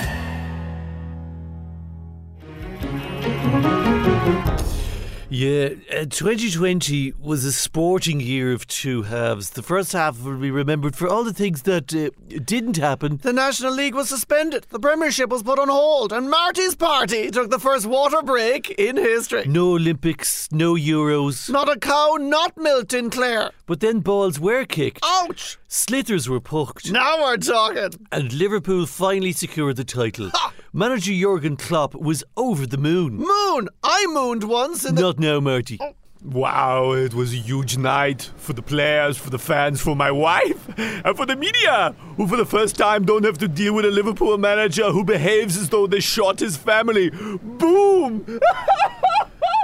Yeah, 5.35 5.71
uh, 5.91 6.05
2020 6.11 7.15
was 7.19 7.47
a 7.47 7.53
sporting 7.53 8.21
year 8.21 8.53
of 8.53 8.67
two 8.67 9.05
halves. 9.05 9.49
The 9.49 9.63
first 9.63 9.95
half 9.95 10.23
will 10.23 10.37
be 10.37 10.51
remembered 10.51 10.95
for 10.95 11.09
all 11.09 11.25
the 11.25 11.33
things 11.33 11.63
that 11.63 11.95
uh, 11.95 12.11
didn't 12.45 12.77
happen. 12.77 13.17
The 13.17 13.33
National 13.33 13.73
League 13.73 13.95
was 13.95 14.11
suspended, 14.11 14.67
the 14.69 14.79
Premiership 14.79 15.31
was 15.31 15.43
put 15.43 15.59
on 15.59 15.71
hold, 15.71 16.13
and 16.13 16.29
Marty's 16.29 16.75
party 16.75 17.31
took 17.31 17.49
the 17.49 17.59
first 17.59 17.87
water 17.87 18.21
break 18.21 18.73
in 18.73 18.99
history. 18.99 19.45
No 19.47 19.73
Olympics, 19.73 20.53
no 20.53 20.75
Euros. 20.75 21.49
Not 21.49 21.75
a 21.75 21.79
cow 21.79 22.19
not 22.21 22.59
milked 22.59 22.93
in 22.93 23.09
Clare. 23.09 23.53
But 23.67 23.81
then 23.81 24.01
balls 24.01 24.41
were 24.41 24.65
kicked. 24.65 25.01
Ouch! 25.05 25.59
Sliotars 25.69 26.29
were 26.29 26.41
pucked. 26.41 26.91
Now 26.91 27.23
we're 27.23 27.37
talking. 27.37 28.07
And 28.11 28.33
Liverpool 28.33 28.87
finally 28.87 29.33
secured 29.33 29.77
the 29.77 29.85
title. 29.85 30.31
Ha! 30.35 30.53
Manager 30.73 31.13
Jurgen 31.13 31.57
Klopp 31.57 31.95
was 31.95 32.25
over 32.37 32.67
the 32.67 32.79
moon. 32.79 33.17
Moon! 33.17 33.69
I 33.83 34.07
mooned 34.09 34.45
once 34.45 34.85
in 34.85 34.95
the. 34.95 35.03
Not 35.03 35.19
now, 35.19 35.39
Marty. 35.39 35.79
Oh. 35.81 35.95
Wow, 36.25 36.93
it 36.93 37.15
was 37.15 37.33
a 37.33 37.37
huge 37.37 37.77
night 37.77 38.31
for 38.37 38.53
the 38.53 38.63
players, 38.63 39.19
for 39.19 39.31
the 39.31 39.41
fans, 39.41 39.81
for 39.81 39.97
my 39.97 40.13
wife, 40.13 40.69
and 40.79 41.17
for 41.17 41.27
the 41.27 41.35
media, 41.35 41.97
who 42.17 42.29
for 42.29 42.37
the 42.37 42.47
first 42.47 42.77
time 42.77 43.05
don't 43.05 43.25
have 43.25 43.39
to 43.39 43.49
deal 43.49 43.75
with 43.75 43.85
a 43.85 43.91
Liverpool 43.91 44.39
manager 44.39 44.93
who 44.93 45.03
behaves 45.03 45.57
as 45.57 45.69
though 45.71 45.89
they 45.89 45.99
shot 45.99 46.39
his 46.39 46.57
family. 46.57 47.11
Boom! 47.11 48.25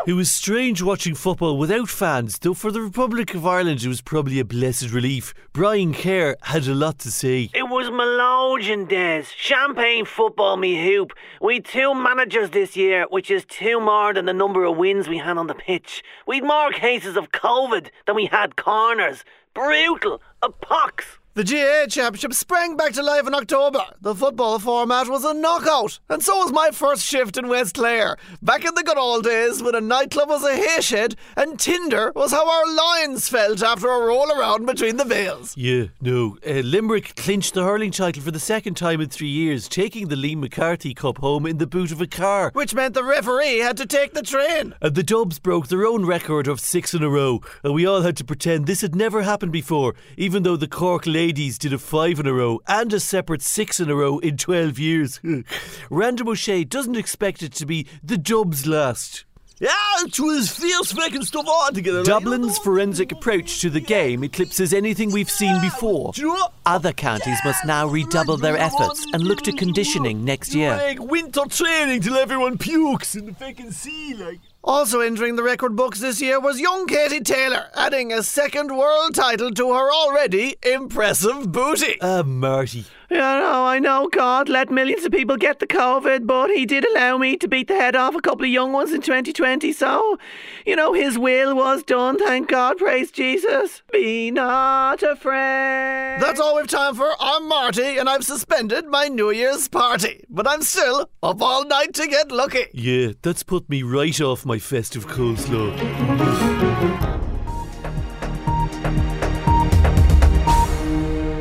It 0.09 0.15
was 0.15 0.31
strange 0.31 0.81
watching 0.81 1.15
football 1.15 1.59
without 1.59 1.91
fans, 1.91 2.39
though 2.39 2.55
for 2.55 2.73
the 2.73 2.81
Republic 2.81 3.35
of 3.35 3.47
Ireland 3.47 3.85
it 3.85 3.89
was 3.89 4.01
probably 4.01 4.39
a 4.39 4.45
blessed 4.47 4.91
relief. 4.91 5.35
Brian 5.53 5.93
Kerr 5.93 6.35
had 6.45 6.67
a 6.67 6.75
lot 6.75 6.99
to 7.01 7.11
say. 7.11 7.51
It 7.53 7.69
was 7.69 7.91
Melogen 7.91 8.89
Des. 8.89 9.25
Champagne 9.37 10.07
football 10.07 10.57
me 10.57 10.83
hoop. 10.83 11.13
We 11.43 11.61
two 11.61 11.93
managers 11.93 12.49
this 12.49 12.75
year, 12.75 13.05
which 13.11 13.31
is 13.31 13.45
two 13.45 13.81
more 13.81 14.15
than 14.15 14.25
the 14.25 14.33
number 14.33 14.65
of 14.65 14.79
wins 14.79 15.11
we 15.11 15.19
had 15.19 15.37
on 15.37 15.47
the 15.47 15.55
pitch. 15.55 16.03
We'd 16.27 16.43
more 16.43 16.71
cases 16.71 17.19
of 17.19 17.31
COVID 17.33 17.91
than 18.07 18.17
we 18.17 18.25
had 18.25 18.57
corners. 18.57 19.27
Brutal. 19.53 20.23
A 20.41 20.49
pox. 20.49 21.19
The 21.39 21.45
GA 21.45 21.87
Championship 21.87 22.35
sprang 22.35 22.77
back 22.77 22.95
to 22.95 23.03
life 23.05 23.29
in 23.29 23.33
October. 23.33 23.85
The 24.01 24.13
football 24.13 24.59
format 24.59 25.07
was 25.07 25.25
a 25.25 25.33
knockout, 25.33 26.01
and 26.09 26.21
so 26.21 26.37
was 26.39 26.51
my 26.51 26.71
first 26.73 27.05
shift 27.05 27.37
in 27.37 27.47
West 27.47 27.77
Clare. 27.77 28.17
Back 28.43 28.65
in 28.65 28.75
the 28.75 28.83
good 28.83 28.99
old 28.99 29.23
days 29.23 29.63
when 29.63 29.77
a 29.77 29.81
nightclub 29.81 30.31
was 30.31 30.43
a 30.43 30.57
hayshed 30.57 31.15
and 31.37 31.57
Tinder 31.57 32.11
was 32.17 32.33
how 32.33 32.51
our 32.51 32.75
lions 32.75 33.29
felt 33.29 33.63
after 33.63 33.87
a 33.87 34.05
roll 34.05 34.33
around 34.33 34.67
between 34.67 34.97
the 34.97 35.05
bales. 35.05 35.57
Yeah, 35.57 35.85
no. 36.01 36.39
Uh, 36.45 36.55
Limerick 36.55 37.15
clinched 37.15 37.55
the 37.55 37.63
hurling 37.63 37.93
title 37.93 38.25
for 38.25 38.33
the 38.33 38.41
second 38.41 38.75
time 38.75 39.01
in 39.01 39.09
three 39.09 39.29
years, 39.29 39.69
taking 39.69 40.09
the 40.09 40.17
Liam 40.17 40.39
MacCarthy 40.39 40.93
Cup 40.93 41.19
home 41.19 41.47
in 41.47 41.59
the 41.59 41.69
boot 41.69 41.93
of 41.93 42.01
a 42.01 42.09
car. 42.09 42.51
Which 42.53 42.75
meant 42.75 42.95
the 42.95 43.05
referee 43.05 43.59
had 43.59 43.77
to 43.77 43.87
take 43.87 44.13
the 44.13 44.23
train. 44.23 44.75
And 44.83 44.97
the 44.97 45.05
Dubs 45.05 45.39
broke 45.39 45.69
their 45.69 45.87
own 45.87 46.05
record 46.05 46.49
of 46.49 46.59
six 46.59 46.95
in 46.95 47.05
a 47.05 47.09
row, 47.09 47.43
and 47.63 47.75
we 47.75 47.87
all 47.87 48.03
had 48.03 48.17
to 48.17 48.25
pretend 48.25 48.67
this 48.67 48.81
had 48.81 48.97
never 48.97 49.23
happened 49.23 49.53
before, 49.53 49.95
even 50.17 50.43
though 50.43 50.57
the 50.57 50.67
Cork 50.67 51.07
ladies 51.29 51.59
did 51.59 51.75
a 51.75 51.79
five 51.79 52.19
in 52.19 52.27
a 52.27 52.33
row 52.33 52.59
and 52.67 52.91
a 52.91 52.99
separate 52.99 53.43
six 53.43 53.79
in 53.81 53.91
a 53.91 53.95
row 53.95 54.19
in 54.21 54.39
12 54.39 54.79
years. 54.79 55.21
Random 55.91 56.29
O'Shea 56.29 56.65
doesn't 56.65 56.97
expect 56.97 57.43
it 57.43 57.53
to 57.53 57.67
be 57.67 57.87
the 58.03 58.17
Dubs 58.17 58.67
last. 58.67 59.27
Yeah, 59.61 59.75
it 59.99 60.19
was 60.19 60.51
fierce 60.51 60.97
making 60.97 61.25
stuff 61.25 61.47
on 61.47 61.75
together. 61.75 62.03
Dublin's 62.03 62.57
forensic 62.57 63.13
approach 63.13 63.61
to 63.61 63.69
the 63.69 63.79
game 63.79 64.25
eclipses 64.25 64.73
anything 64.73 65.11
we've 65.11 65.29
seen 65.29 65.61
before. 65.61 66.13
Do 66.15 66.23
you 66.23 66.29
know 66.29 66.33
what? 66.33 66.55
Other 66.65 66.95
counties 66.95 67.39
must 67.45 67.67
now 67.67 67.87
redouble 67.87 68.39
their 68.39 68.57
efforts 68.57 69.05
and 69.13 69.23
look 69.23 69.43
to 69.43 69.53
conditioning 69.53 70.25
next 70.25 70.55
year. 70.55 70.71
Like 70.71 70.99
winter 70.99 71.43
training 71.51 72.01
till 72.01 72.17
everyone 72.17 72.57
pukes 72.57 73.15
in 73.17 73.27
the 73.27 73.35
fucking 73.35 73.73
sea, 73.73 74.15
like. 74.15 74.41
Also 74.69 75.01
entering 75.01 75.35
the 75.35 75.43
record 75.43 75.75
books 75.75 75.99
this 75.99 76.21
year 76.21 76.39
was 76.39 76.61
young 76.61 76.87
Katie 76.87 77.23
Taylor, 77.23 77.71
adding 77.75 78.13
a 78.13 78.23
second 78.23 78.77
world 78.77 79.15
title 79.15 79.51
to 79.51 79.73
her 79.73 79.91
already 79.91 80.57
impressive 80.63 81.51
booty. 81.51 81.97
Ah, 82.03 82.23
Marty. 82.23 82.85
Yeah, 83.11 83.39
no, 83.41 83.65
I 83.65 83.79
know 83.79 84.09
God 84.13 84.51
let 84.51 84.71
millions 84.71 85.05
of 85.07 85.13
people 85.13 85.39
get 85.39 85.61
the 85.61 85.67
COVID, 85.67 86.27
but 86.27 86.51
He 86.51 86.67
did 86.67 86.85
allow 86.91 87.17
me 87.17 87.39
to 87.39 87.49
beat 87.49 87.69
the 87.69 87.75
head 87.75 87.97
off 87.97 88.15
a 88.15 88.21
couple 88.21 88.45
of 88.45 88.51
young 88.51 88.73
ones 88.73 88.93
in 88.93 89.01
2020. 89.01 89.73
So, 89.73 90.19
you 90.67 90.77
know, 90.77 90.93
His 90.93 91.19
will 91.19 91.57
was 91.57 91.83
done. 91.83 92.19
Thank 92.19 92.49
God. 92.49 92.77
Praise 92.77 93.11
Jesus. 93.11 93.83
Be 93.91 94.31
not 94.31 95.03
afraid. 95.03 96.19
That's 96.21 96.39
all 96.39 96.57
we've 96.57 96.67
time 96.67 96.95
for. 96.95 97.11
I'm 97.19 97.49
Marty, 97.49 97.97
and 97.97 98.11
I've 98.11 98.25
suspended 98.25 98.87
my 98.87 99.09
New 99.09 99.31
Year's 99.31 99.69
party. 99.69 100.25
But 100.29 100.47
I'm 100.47 100.61
still 100.63 101.09
up 101.23 101.41
all 101.41 101.65
night 101.65 101.95
to 101.95 102.07
get 102.07 102.31
lucky. 102.31 102.67
Yeah, 102.75 103.13
that's 103.23 103.43
put 103.43 103.71
me 103.71 103.83
right 103.83 104.21
off 104.21 104.45
my 104.45 104.59
festive 104.59 105.07
coleslaw. 105.07 106.68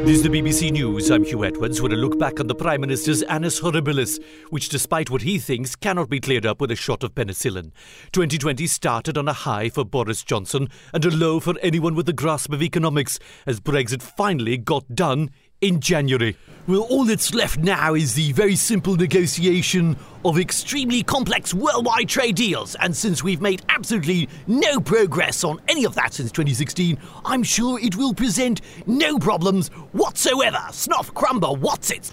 This 0.08 0.20
is 0.20 0.24
the 0.24 0.30
BBC 0.30 0.72
News. 0.72 1.12
I'm 1.12 1.26
Huw 1.26 1.46
Edwards 1.46 1.82
with 1.82 1.92
a 1.92 1.98
look 1.98 2.18
back 2.18 2.40
on 2.40 2.48
the 2.48 2.56
Prime 2.56 2.80
Minister's 2.80 3.24
annus 3.24 3.60
horribilis, 3.60 4.24
which, 4.52 4.70
despite 4.70 5.10
what 5.10 5.24
he 5.24 5.38
thinks, 5.38 5.76
cannot 5.76 6.10
be 6.10 6.22
cleared 6.22 6.46
up 6.46 6.62
with 6.62 6.72
a 6.72 6.78
shot 6.78 7.04
of 7.04 7.14
penicillin. 7.14 7.74
2020 8.14 8.68
started 8.68 9.18
on 9.18 9.28
a 9.28 9.34
high 9.34 9.68
for 9.68 9.84
Boris 9.84 10.24
Johnson 10.24 10.70
and 10.94 11.04
a 11.04 11.12
low 11.12 11.42
for 11.42 11.56
anyone 11.62 11.94
with 11.94 12.08
a 12.08 12.14
grasp 12.14 12.54
of 12.54 12.64
economics, 12.64 13.20
as 13.46 13.60
Brexit 13.60 14.02
finally 14.02 14.56
got 14.56 14.96
done 14.96 15.30
in 15.60 15.82
January. 15.82 16.38
Well, 16.68 16.84
all 16.84 17.04
that's 17.04 17.34
left 17.34 17.60
now 17.60 17.94
is 17.94 18.14
the 18.14 18.32
very 18.32 18.56
simple 18.56 18.96
negotiation 18.96 19.98
of 20.26 20.40
extremely 20.40 21.04
complex 21.04 21.54
worldwide 21.54 22.10
trade 22.10 22.36
deals. 22.36 22.76
And 22.76 22.96
since 22.96 23.24
we've 23.24 23.42
made 23.42 23.62
absolutely 23.70 24.30
no 24.48 24.80
progress 24.80 25.44
on 25.44 25.60
any 25.68 25.86
of 25.86 25.96
that 25.96 26.14
since 26.14 26.32
2016, 26.32 26.98
I'm 27.26 27.44
sure 27.44 27.80
it 27.80 27.96
will 27.96 28.14
present 28.14 28.62
no 28.86 29.18
problems 29.20 29.70
whatsoever. 29.92 30.60
Snuff, 30.72 31.14
crumber, 31.14 31.48
what's 31.48 31.92
it? 31.92 32.12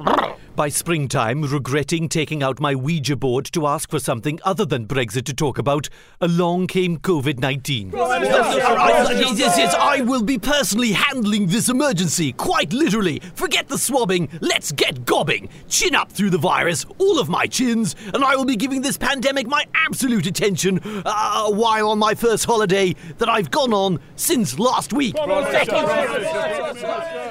By 0.56 0.68
springtime, 0.68 1.42
regretting 1.42 2.08
taking 2.08 2.40
out 2.42 2.60
my 2.60 2.76
Ouija 2.76 3.16
board 3.16 3.46
to 3.46 3.66
ask 3.66 3.90
for 3.90 3.98
something 3.98 4.38
other 4.44 4.64
than 4.64 4.86
Brexit 4.86 5.24
to 5.24 5.34
talk 5.34 5.58
about, 5.58 5.88
along 6.20 6.68
came 6.68 6.98
COVID 6.98 7.40
19. 7.40 7.90
Yes, 7.90 9.38
yes, 9.38 9.58
yes, 9.58 9.74
I 9.74 10.00
will 10.02 10.22
be 10.22 10.38
personally 10.38 10.92
handling 10.92 11.48
this 11.48 11.68
emergency, 11.68 12.32
quite 12.32 12.72
literally. 12.72 13.20
Forget 13.34 13.66
the 13.66 13.78
swabbing, 13.78 14.28
let's 14.40 14.70
get 14.70 15.04
gobbing. 15.04 15.48
Chin 15.68 15.96
up 15.96 16.12
through 16.12 16.30
the 16.30 16.38
virus, 16.38 16.86
all 16.98 17.18
of 17.18 17.28
my 17.28 17.46
chins, 17.46 17.93
and 18.12 18.24
I 18.24 18.37
will 18.37 18.44
be 18.44 18.57
giving 18.57 18.83
this 18.83 18.96
pandemic 18.96 19.46
my 19.46 19.64
absolute 19.74 20.26
attention 20.26 20.80
uh, 20.85 21.50
while 21.50 21.90
on 21.90 21.98
my 21.98 22.14
first 22.14 22.44
holiday 22.44 22.94
that 23.18 23.28
I've 23.28 23.50
gone 23.50 23.72
on 23.72 24.00
since 24.16 24.59
last 24.59 24.92
week. 24.92 25.16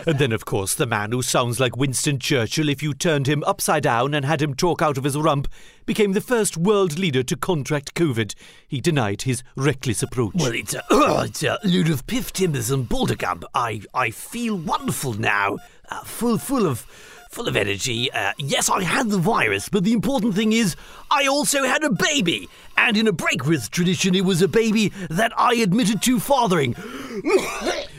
And 0.06 0.20
then, 0.20 0.32
of 0.32 0.46
course, 0.46 0.74
the 0.74 0.86
man 0.86 1.12
who 1.12 1.22
sounds 1.22 1.60
like 1.60 1.78
Winston 1.78 2.20
Churchill 2.20 2.70
if 2.70 2.84
you 2.84 2.94
turned 2.94 3.28
him 3.28 3.44
upside 3.46 3.84
down 3.84 4.14
and 4.14 4.26
had 4.26 4.42
him 4.42 4.54
talk 4.54 4.82
out 4.82 4.98
of 4.98 5.04
his 5.04 5.18
rump 5.18 5.48
became 5.86 6.14
the 6.14 6.22
first 6.22 6.58
world 6.58 6.98
leader 6.98 7.24
to 7.24 7.36
contract 7.36 7.94
COVID. 7.94 8.34
He 8.68 8.82
denied 8.82 9.24
his 9.24 9.44
reckless 9.56 10.04
approach. 10.04 10.34
Well, 10.36 10.54
it's 10.54 10.74
a, 10.74 10.84
it's 10.92 11.44
a 11.44 11.60
load 11.64 11.90
of 11.90 12.06
piff 12.08 12.34
timbers 12.34 12.72
and 12.72 12.88
baldergump. 12.88 13.44
I, 13.54 13.82
I 13.94 14.12
feel 14.12 14.58
wonderful 14.58 15.14
now, 15.14 15.58
uh, 15.90 16.04
full, 16.04 16.38
full 16.38 16.66
of, 16.66 16.86
full 17.34 17.48
of 17.48 17.56
energy. 17.56 18.12
Uh, 18.12 18.32
yes, 18.38 18.70
I 18.70 18.84
had 18.84 19.10
the 19.10 19.18
virus, 19.18 19.68
but 19.68 19.84
the 19.84 19.94
important 19.94 20.36
thing 20.36 20.54
is 20.54 20.76
I 21.10 21.26
also 21.28 21.64
had 21.64 21.84
a 21.84 21.90
baby. 21.90 22.48
And 22.78 22.96
in 22.96 23.08
a 23.08 23.12
break 23.12 23.46
with 23.46 23.72
tradition, 23.72 24.14
it 24.14 24.24
was 24.24 24.42
a 24.42 24.48
baby 24.48 24.90
that 25.10 25.34
I 25.38 25.56
admitted 25.56 26.02
to 26.04 26.20
fathering. 26.20 26.76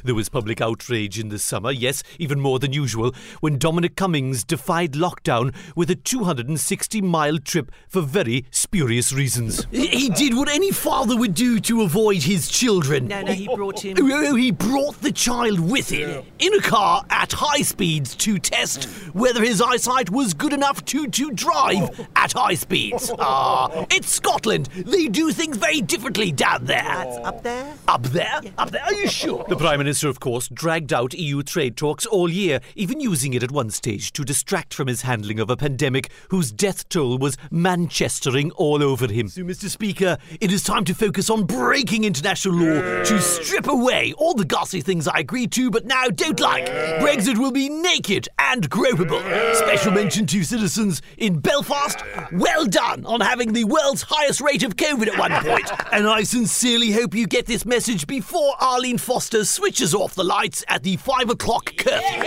There 0.05 0.15
was 0.15 0.29
public 0.29 0.61
outrage 0.61 1.19
in 1.19 1.31
the 1.31 1.39
summer, 1.39 1.71
yes, 1.73 2.03
even 2.19 2.39
more 2.39 2.59
than 2.59 2.75
usual, 2.75 3.15
when 3.41 3.57
Dominic 3.57 3.97
Cummings 3.97 4.45
defied 4.45 4.93
lockdown 4.93 5.55
with 5.75 5.89
a 5.89 5.95
260 5.95 7.01
mile 7.01 7.39
trip 7.39 7.73
for 7.89 8.03
very 8.03 8.45
spurious 8.51 9.15
reasons. 9.15 9.67
He 9.71 9.87
he 9.87 10.11
did 10.11 10.35
what 10.35 10.51
any 10.51 10.73
father 10.73 11.17
would 11.17 11.33
do 11.33 11.59
to 11.61 11.81
avoid 11.81 12.23
his 12.23 12.51
children. 12.51 13.09
No, 13.09 13.23
no, 13.23 13.33
he 13.33 13.47
brought 13.47 13.83
him. 13.83 13.97
Oh, 13.99 14.35
he 14.35 14.51
brought 14.51 15.01
the 15.01 15.11
child 15.11 15.59
with 15.59 15.89
him 15.91 16.23
in 16.39 16.53
a 16.53 16.61
car 16.61 17.03
at 17.09 17.33
high 17.33 17.63
speeds 17.63 18.15
to 18.17 18.39
test 18.39 18.85
whether 19.15 19.43
his 19.43 19.63
eyesight 19.63 20.11
was 20.11 20.35
good 20.35 20.53
enough 20.53 20.85
to, 20.85 21.07
to 21.07 21.31
drive 21.31 22.07
at 22.15 22.33
high 22.35 22.55
speeds. 22.55 23.11
Ah, 23.27 23.87
it's 23.91 24.11
Scotland. 24.13 24.67
They 24.67 25.07
do 25.07 25.31
things 25.31 25.57
very 25.57 25.81
differently 25.81 26.31
down 26.31 26.67
there. 26.67 26.85
Up 27.25 27.43
there? 27.43 27.73
Up 27.89 28.03
there? 28.03 28.41
Up 28.59 28.71
there? 28.71 28.83
Are 28.83 28.93
you 28.93 29.09
sure? 29.09 29.47
The 29.49 29.57
Prime 29.57 29.79
Minister, 29.79 29.94
of 30.03 30.19
course, 30.19 30.49
dragged 30.49 30.93
out 30.93 31.15
EU 31.15 31.43
trade 31.43 31.77
talks 31.77 32.07
all 32.07 32.31
year, 32.31 32.61
even 32.75 33.01
using 33.01 33.35
it 33.35 33.43
at 33.43 33.53
one 33.53 33.71
stage 33.71 34.13
to 34.15 34.25
distract 34.25 34.73
from 34.75 34.89
his 34.89 35.03
handling 35.03 35.39
of 35.39 35.51
a 35.51 35.57
pandemic 35.57 36.11
whose 36.31 36.51
death 36.51 36.89
toll 36.89 37.19
was 37.19 37.37
Manchestering 37.51 38.51
all 38.53 38.83
over 38.83 39.07
him. 39.07 39.29
So, 39.29 39.43
Mr. 39.43 39.69
Speaker, 39.69 40.19
it 40.41 40.51
is 40.51 40.63
time 40.63 40.85
to 40.87 40.95
focus 40.95 41.29
on 41.29 41.45
breaking 41.45 42.05
international 42.05 42.55
law 42.55 43.05
to 43.05 43.21
strip 43.21 43.69
away 43.69 44.15
all 44.17 44.35
the 44.35 44.45
ghastly 44.45 44.81
things 44.81 45.07
I 45.07 45.21
agreed 45.21 45.53
to 45.53 45.71
but 45.71 45.85
now 45.85 46.07
don't 46.09 46.41
like. 46.41 46.67
Brexit 46.67 47.39
will 47.39 47.53
be 47.53 47.69
naked 47.69 48.29
and 48.39 48.69
gropable. 48.71 49.23
Special 49.55 49.93
mention 49.93 50.27
to 50.27 50.43
citizens 50.45 51.03
in 51.19 51.41
Belfast. 51.41 52.03
Well 52.33 52.65
done 52.67 53.05
on 53.05 53.21
having 53.21 53.53
the 53.53 53.65
world's 53.65 54.03
highest 54.03 54.41
rate 54.41 54.63
of 54.63 54.77
COVID 54.77 55.09
at 55.09 55.19
one 55.19 55.33
point. 55.45 55.71
And 55.93 56.09
I 56.09 56.25
sincerely 56.25 56.91
hope 56.91 57.15
you 57.15 57.27
get 57.27 57.47
this 57.47 57.65
message 57.65 58.07
before 58.07 58.55
Arlene 58.61 58.99
Foster 58.99 59.45
switches 59.45 59.84
off 59.93 60.15
the 60.15 60.25
lights 60.25 60.65
at 60.69 60.85
the 60.85 60.97
five 60.97 61.29
o'clock 61.29 61.77
curfew. 61.77 62.23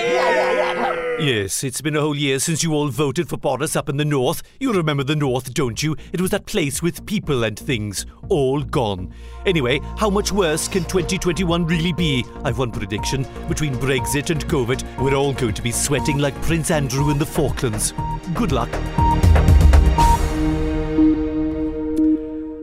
Yes, 1.20 1.64
it's 1.64 1.82
been 1.82 1.96
a 1.96 2.02
whole 2.02 2.16
year 2.16 2.38
since 2.40 2.62
you 2.62 2.74
all 2.74 2.90
voted 2.90 3.28
for 3.28 3.38
Boris 3.38 3.76
up 3.76 3.90
in 3.90 3.98
the 3.98 4.06
north. 4.06 4.44
You 4.60 4.74
remember 4.74 5.04
the 5.04 5.16
north, 5.16 5.54
don't 5.54 5.82
you? 5.82 5.96
It 6.12 6.22
was 6.22 6.30
that 6.32 6.46
place 6.46 6.84
with 6.84 7.06
people 7.06 7.46
and 7.46 7.58
things. 7.58 8.06
All 8.30 8.62
gone. 8.62 9.14
Anyway, 9.46 9.80
how 9.98 10.10
much 10.10 10.32
worse 10.32 10.68
can 10.68 10.84
2021 10.84 11.66
really 11.66 11.94
be? 11.94 12.26
I've 12.44 12.58
one 12.58 12.72
prediction. 12.72 13.26
Between 13.48 13.76
Brexit 13.76 14.30
and 14.30 14.46
COVID, 14.46 15.02
we're 15.02 15.16
all 15.16 15.34
going 15.34 15.54
to 15.54 15.62
be 15.62 15.72
sweating 15.72 16.18
like 16.18 16.40
Prince 16.42 16.70
Andrew 16.70 17.10
in 17.10 17.18
the 17.18 17.26
Falklands. 17.26 17.94
Good 18.36 18.52
luck. 18.52 18.70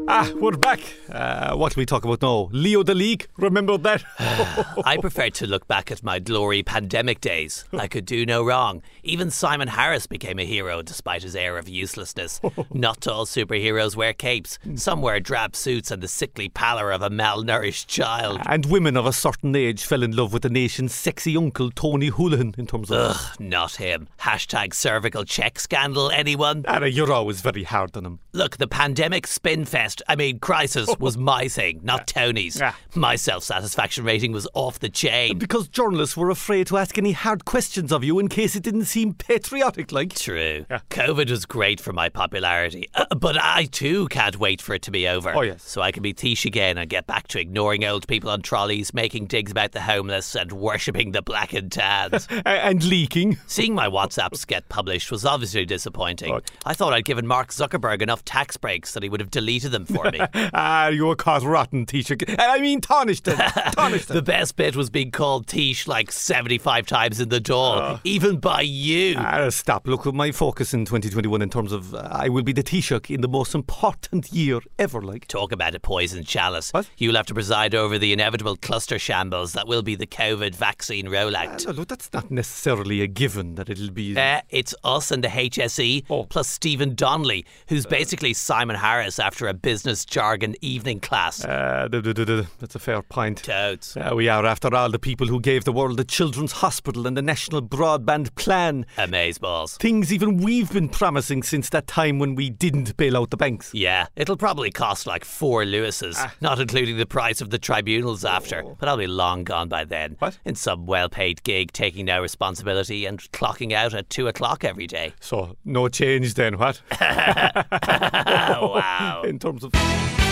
Ah, 0.06 0.30
we're 0.36 0.52
back. 0.52 0.80
Uh, 1.10 1.56
what 1.56 1.74
will 1.74 1.80
we 1.80 1.86
talk 1.86 2.04
about 2.04 2.20
now? 2.20 2.48
Leo 2.52 2.82
the 2.82 2.94
League? 2.94 3.26
Remember 3.38 3.78
that? 3.78 4.04
I 4.84 4.98
prefer 5.00 5.30
to 5.30 5.46
look 5.46 5.66
back 5.66 5.90
at 5.90 6.02
my 6.02 6.18
glory 6.18 6.62
pandemic 6.62 7.20
days. 7.22 7.64
I 7.72 7.86
could 7.88 8.04
do 8.04 8.26
no 8.26 8.44
wrong. 8.44 8.82
Even 9.02 9.30
Simon 9.30 9.68
Harris 9.68 10.06
became 10.06 10.38
a 10.38 10.44
hero 10.44 10.82
despite 10.82 11.22
his 11.22 11.34
air 11.34 11.56
of 11.56 11.68
uselessness. 11.70 12.38
Not 12.72 13.08
all 13.08 13.24
superheroes 13.24 13.96
wear 13.96 14.12
capes. 14.12 14.58
Some 14.74 15.00
wear 15.00 15.20
drab 15.20 15.56
suits 15.56 15.90
and 15.90 16.02
the 16.02 16.08
sickly 16.08 16.50
pallor 16.50 16.90
of 16.92 17.00
a 17.00 17.08
malnourished 17.10 17.86
child. 17.86 18.40
and 18.46 18.66
women 18.66 18.96
of 18.98 19.06
a 19.06 19.12
certain 19.12 19.56
age 19.56 19.84
fell 19.84 20.02
in 20.02 20.14
love 20.14 20.34
with 20.34 20.42
the 20.42 20.50
nation's 20.50 20.94
sexy 20.94 21.34
uncle, 21.36 21.70
Tony 21.70 22.10
Holohan, 22.10 22.58
in 22.58 22.66
terms 22.66 22.90
of. 22.90 23.16
Ugh, 23.16 23.40
not 23.40 23.76
him. 23.76 24.08
Hashtag 24.20 24.74
cervical 24.74 25.24
check 25.24 25.58
scandal, 25.58 26.10
anyone? 26.10 26.64
Anna, 26.68 26.88
you're 26.88 27.12
always 27.12 27.40
very 27.40 27.62
hard 27.62 27.96
on 27.96 28.04
him. 28.04 28.18
Look, 28.32 28.58
the 28.58 28.68
pandemic 28.68 29.26
spin 29.26 29.64
fest, 29.64 29.93
I 30.08 30.16
mean, 30.16 30.38
crisis 30.38 30.88
was 30.98 31.16
my 31.16 31.48
thing, 31.48 31.80
not 31.82 32.06
Tony's. 32.06 32.60
My 32.94 33.16
self 33.16 33.44
satisfaction 33.44 34.04
rating 34.04 34.32
was 34.32 34.48
off 34.54 34.78
the 34.78 34.88
chain. 34.88 35.38
Because 35.38 35.68
journalists 35.68 36.16
were 36.16 36.30
afraid 36.30 36.66
to 36.68 36.76
ask 36.76 36.98
any 36.98 37.12
hard 37.12 37.44
questions 37.44 37.92
of 37.92 38.04
you 38.04 38.18
in 38.18 38.28
case 38.28 38.56
it 38.56 38.62
didn't 38.62 38.84
seem 38.84 39.14
patriotic 39.14 39.92
like. 39.92 40.14
True. 40.14 40.64
COVID 40.90 41.30
was 41.30 41.46
great 41.46 41.80
for 41.80 41.92
my 41.92 42.08
popularity, 42.08 42.88
uh, 42.94 43.06
but 43.14 43.36
I 43.40 43.64
too 43.66 44.08
can't 44.08 44.38
wait 44.38 44.60
for 44.60 44.74
it 44.74 44.82
to 44.82 44.90
be 44.90 45.08
over. 45.08 45.34
Oh, 45.34 45.42
yes. 45.42 45.62
So 45.62 45.82
I 45.82 45.92
can 45.92 46.02
be 46.02 46.12
Tish 46.12 46.44
again 46.44 46.78
and 46.78 46.88
get 46.88 47.06
back 47.06 47.28
to 47.28 47.40
ignoring 47.40 47.84
old 47.84 48.06
people 48.06 48.30
on 48.30 48.42
trolleys, 48.42 48.94
making 48.94 49.26
digs 49.26 49.50
about 49.50 49.72
the 49.72 49.80
homeless, 49.80 50.34
and 50.34 50.52
worshipping 50.52 51.12
the 51.12 51.22
black 51.22 51.52
and 51.52 51.70
tans. 51.70 52.28
And 52.44 52.84
leaking. 52.84 53.38
Seeing 53.46 53.74
my 53.74 53.88
WhatsApps 53.88 54.46
get 54.46 54.68
published 54.68 55.10
was 55.10 55.24
obviously 55.24 55.64
disappointing. 55.64 56.40
I 56.64 56.74
thought 56.74 56.92
I'd 56.92 57.04
given 57.04 57.26
Mark 57.26 57.50
Zuckerberg 57.50 58.02
enough 58.02 58.24
tax 58.24 58.56
breaks 58.56 58.92
that 58.94 59.02
he 59.02 59.08
would 59.08 59.20
have 59.20 59.30
deleted 59.30 59.72
them 59.72 59.83
for 59.86 60.10
me. 60.10 60.20
Ah, 60.56 60.88
you 60.88 61.06
were 61.06 61.16
caught 61.16 61.42
rotten, 61.42 61.84
teacher. 61.86 62.16
I 62.38 62.60
mean, 62.60 62.80
tarnished 62.80 63.24
them. 63.24 63.38
tarnished 63.72 64.08
the 64.08 64.22
best 64.22 64.56
bit 64.56 64.76
was 64.76 64.90
being 64.90 65.10
called 65.10 65.46
Tish 65.46 65.86
like 65.88 66.12
75 66.12 66.86
times 66.86 67.20
in 67.20 67.28
the 67.28 67.40
door, 67.40 68.00
even 68.04 68.38
by 68.38 68.60
you. 68.60 69.16
Ah, 69.18 69.48
stop. 69.50 69.86
Look, 69.86 70.06
my 70.14 70.30
focus 70.32 70.72
in 70.74 70.84
2021 70.84 71.42
in 71.42 71.50
terms 71.50 71.72
of 71.72 71.94
uh, 71.94 72.08
I 72.10 72.28
will 72.28 72.42
be 72.42 72.52
the 72.52 72.62
Taoiseach 72.62 73.12
in 73.12 73.20
the 73.20 73.28
most 73.28 73.54
important 73.54 74.32
year 74.32 74.60
ever, 74.78 75.00
like. 75.02 75.26
Talk 75.28 75.52
about 75.52 75.74
a 75.74 75.80
poisoned 75.80 76.26
chalice. 76.26 76.70
What? 76.72 76.88
You'll 76.98 77.16
have 77.16 77.26
to 77.26 77.34
preside 77.34 77.74
over 77.74 77.98
the 77.98 78.12
inevitable 78.12 78.56
cluster 78.56 78.98
shambles 78.98 79.52
that 79.54 79.66
will 79.66 79.82
be 79.82 79.94
the 79.94 80.06
COVID 80.06 80.54
vaccine 80.54 81.06
rollout. 81.06 81.66
No, 81.66 81.72
look, 81.72 81.88
that's 81.88 82.12
not 82.12 82.30
necessarily 82.30 83.00
a 83.02 83.06
given 83.06 83.54
that 83.56 83.68
it'll 83.68 83.90
be. 83.90 84.16
Uh, 84.16 84.40
it's 84.50 84.74
us 84.84 85.10
and 85.10 85.24
the 85.24 85.28
HSE, 85.28 86.04
Oh. 86.10 86.24
plus 86.24 86.48
Stephen 86.48 86.94
Donnelly, 86.94 87.44
who's 87.68 87.86
basically 87.86 88.34
Simon 88.34 88.76
Harris 88.76 89.18
after 89.18 89.46
a 89.48 89.54
business 89.54 89.73
jargon 89.82 90.54
evening 90.60 91.00
class. 91.00 91.44
Uh, 91.44 91.88
that's 91.90 92.74
a 92.74 92.78
fair 92.78 93.02
point. 93.02 93.42
Toads. 93.42 93.96
Uh, 93.96 94.12
we 94.14 94.28
are, 94.28 94.46
after 94.46 94.74
all, 94.74 94.90
the 94.90 94.98
people 94.98 95.26
who 95.26 95.40
gave 95.40 95.64
the 95.64 95.72
world 95.72 95.96
the 95.96 96.04
Children's 96.04 96.52
Hospital 96.52 97.06
and 97.06 97.16
the 97.16 97.22
National 97.22 97.62
Broadband 97.62 98.34
Plan. 98.36 98.86
Amazeballs. 98.96 99.76
Things 99.78 100.12
even 100.12 100.38
we've 100.38 100.72
been 100.72 100.88
promising 100.88 101.42
since 101.42 101.68
that 101.70 101.86
time 101.86 102.18
when 102.18 102.34
we 102.34 102.50
didn't 102.50 102.96
bail 102.96 103.16
out 103.16 103.30
the 103.30 103.36
banks. 103.36 103.72
Yeah, 103.74 104.06
it'll 104.16 104.36
probably 104.36 104.70
cost 104.70 105.06
like 105.06 105.24
four 105.24 105.64
Lewises, 105.64 106.16
Ah. 106.18 106.34
not 106.40 106.60
including 106.60 106.96
the 106.96 107.06
price 107.06 107.40
of 107.40 107.50
the 107.50 107.58
tribunals 107.58 108.24
after. 108.24 108.62
But 108.78 108.88
I'll 108.88 108.96
be 108.96 109.06
long 109.06 109.44
gone 109.44 109.68
by 109.68 109.84
then. 109.84 110.12
Oh. 110.14 110.26
What? 110.26 110.38
In 110.44 110.54
some 110.54 110.86
well 110.86 111.08
paid 111.08 111.42
gig, 111.42 111.72
taking 111.72 112.06
no 112.06 112.20
responsibility 112.20 113.06
and 113.06 113.20
clocking 113.32 113.72
out 113.72 113.94
at 113.94 114.10
two 114.10 114.28
o'clock 114.28 114.64
every 114.64 114.86
day. 114.86 115.12
So, 115.20 115.56
no 115.64 115.88
change 115.88 116.34
then, 116.34 116.58
what? 116.58 116.80
wow. 117.00 119.22
In 119.24 119.38
terms 119.38 119.63
of. 119.64 119.72
That 119.72 120.23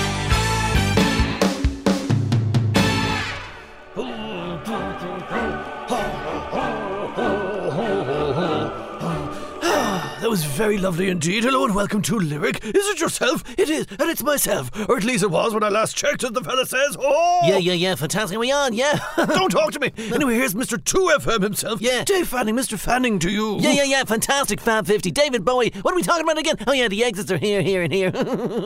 was 10.32 10.44
very 10.44 10.78
lovely 10.78 11.10
indeed. 11.10 11.44
Hello 11.44 11.66
and 11.66 11.74
welcome 11.74 12.00
to 12.00 12.18
Lyric. 12.18 12.64
Is 12.64 12.88
it 12.88 13.00
yourself? 13.00 13.44
It 13.58 13.68
is, 13.68 13.86
and 13.90 14.08
it's 14.08 14.22
myself. 14.22 14.70
Or 14.88 14.96
at 14.96 15.04
least 15.04 15.22
it 15.22 15.30
was 15.30 15.52
when 15.52 15.62
I 15.62 15.68
last 15.68 15.94
checked, 15.94 16.24
as 16.24 16.30
the 16.30 16.42
fella 16.42 16.64
says. 16.64 16.96
Oh! 16.98 17.40
Yeah, 17.44 17.58
yeah, 17.58 17.74
yeah. 17.74 17.94
Fantastic. 17.94 18.36
Are 18.36 18.40
we 18.40 18.50
on? 18.50 18.72
Yeah. 18.72 18.98
Don't 19.16 19.50
talk 19.50 19.72
to 19.72 19.80
me. 19.80 19.92
Anyway, 20.12 20.34
here's 20.34 20.54
Mr. 20.54 20.78
2FM 20.78 21.42
himself. 21.42 21.80
Yeah. 21.80 22.04
Dave 22.04 22.28
Fanning, 22.28 22.54
Mr. 22.54 22.78
Fanning 22.78 23.18
to 23.18 23.30
you. 23.30 23.58
Yeah, 23.60 23.72
yeah, 23.72 23.84
yeah. 23.84 24.04
Fantastic. 24.04 24.60
Fab 24.60 24.86
50. 24.86 25.10
David 25.10 25.44
Bowie. 25.44 25.70
What 25.82 25.92
are 25.92 25.96
we 25.96 26.02
talking 26.02 26.22
about 26.22 26.38
again? 26.38 26.56
Oh, 26.66 26.72
yeah, 26.72 26.88
the 26.88 27.04
exits 27.04 27.30
are 27.30 27.38
here, 27.38 27.60
here, 27.60 27.82
and 27.82 27.92
here. 27.92 28.10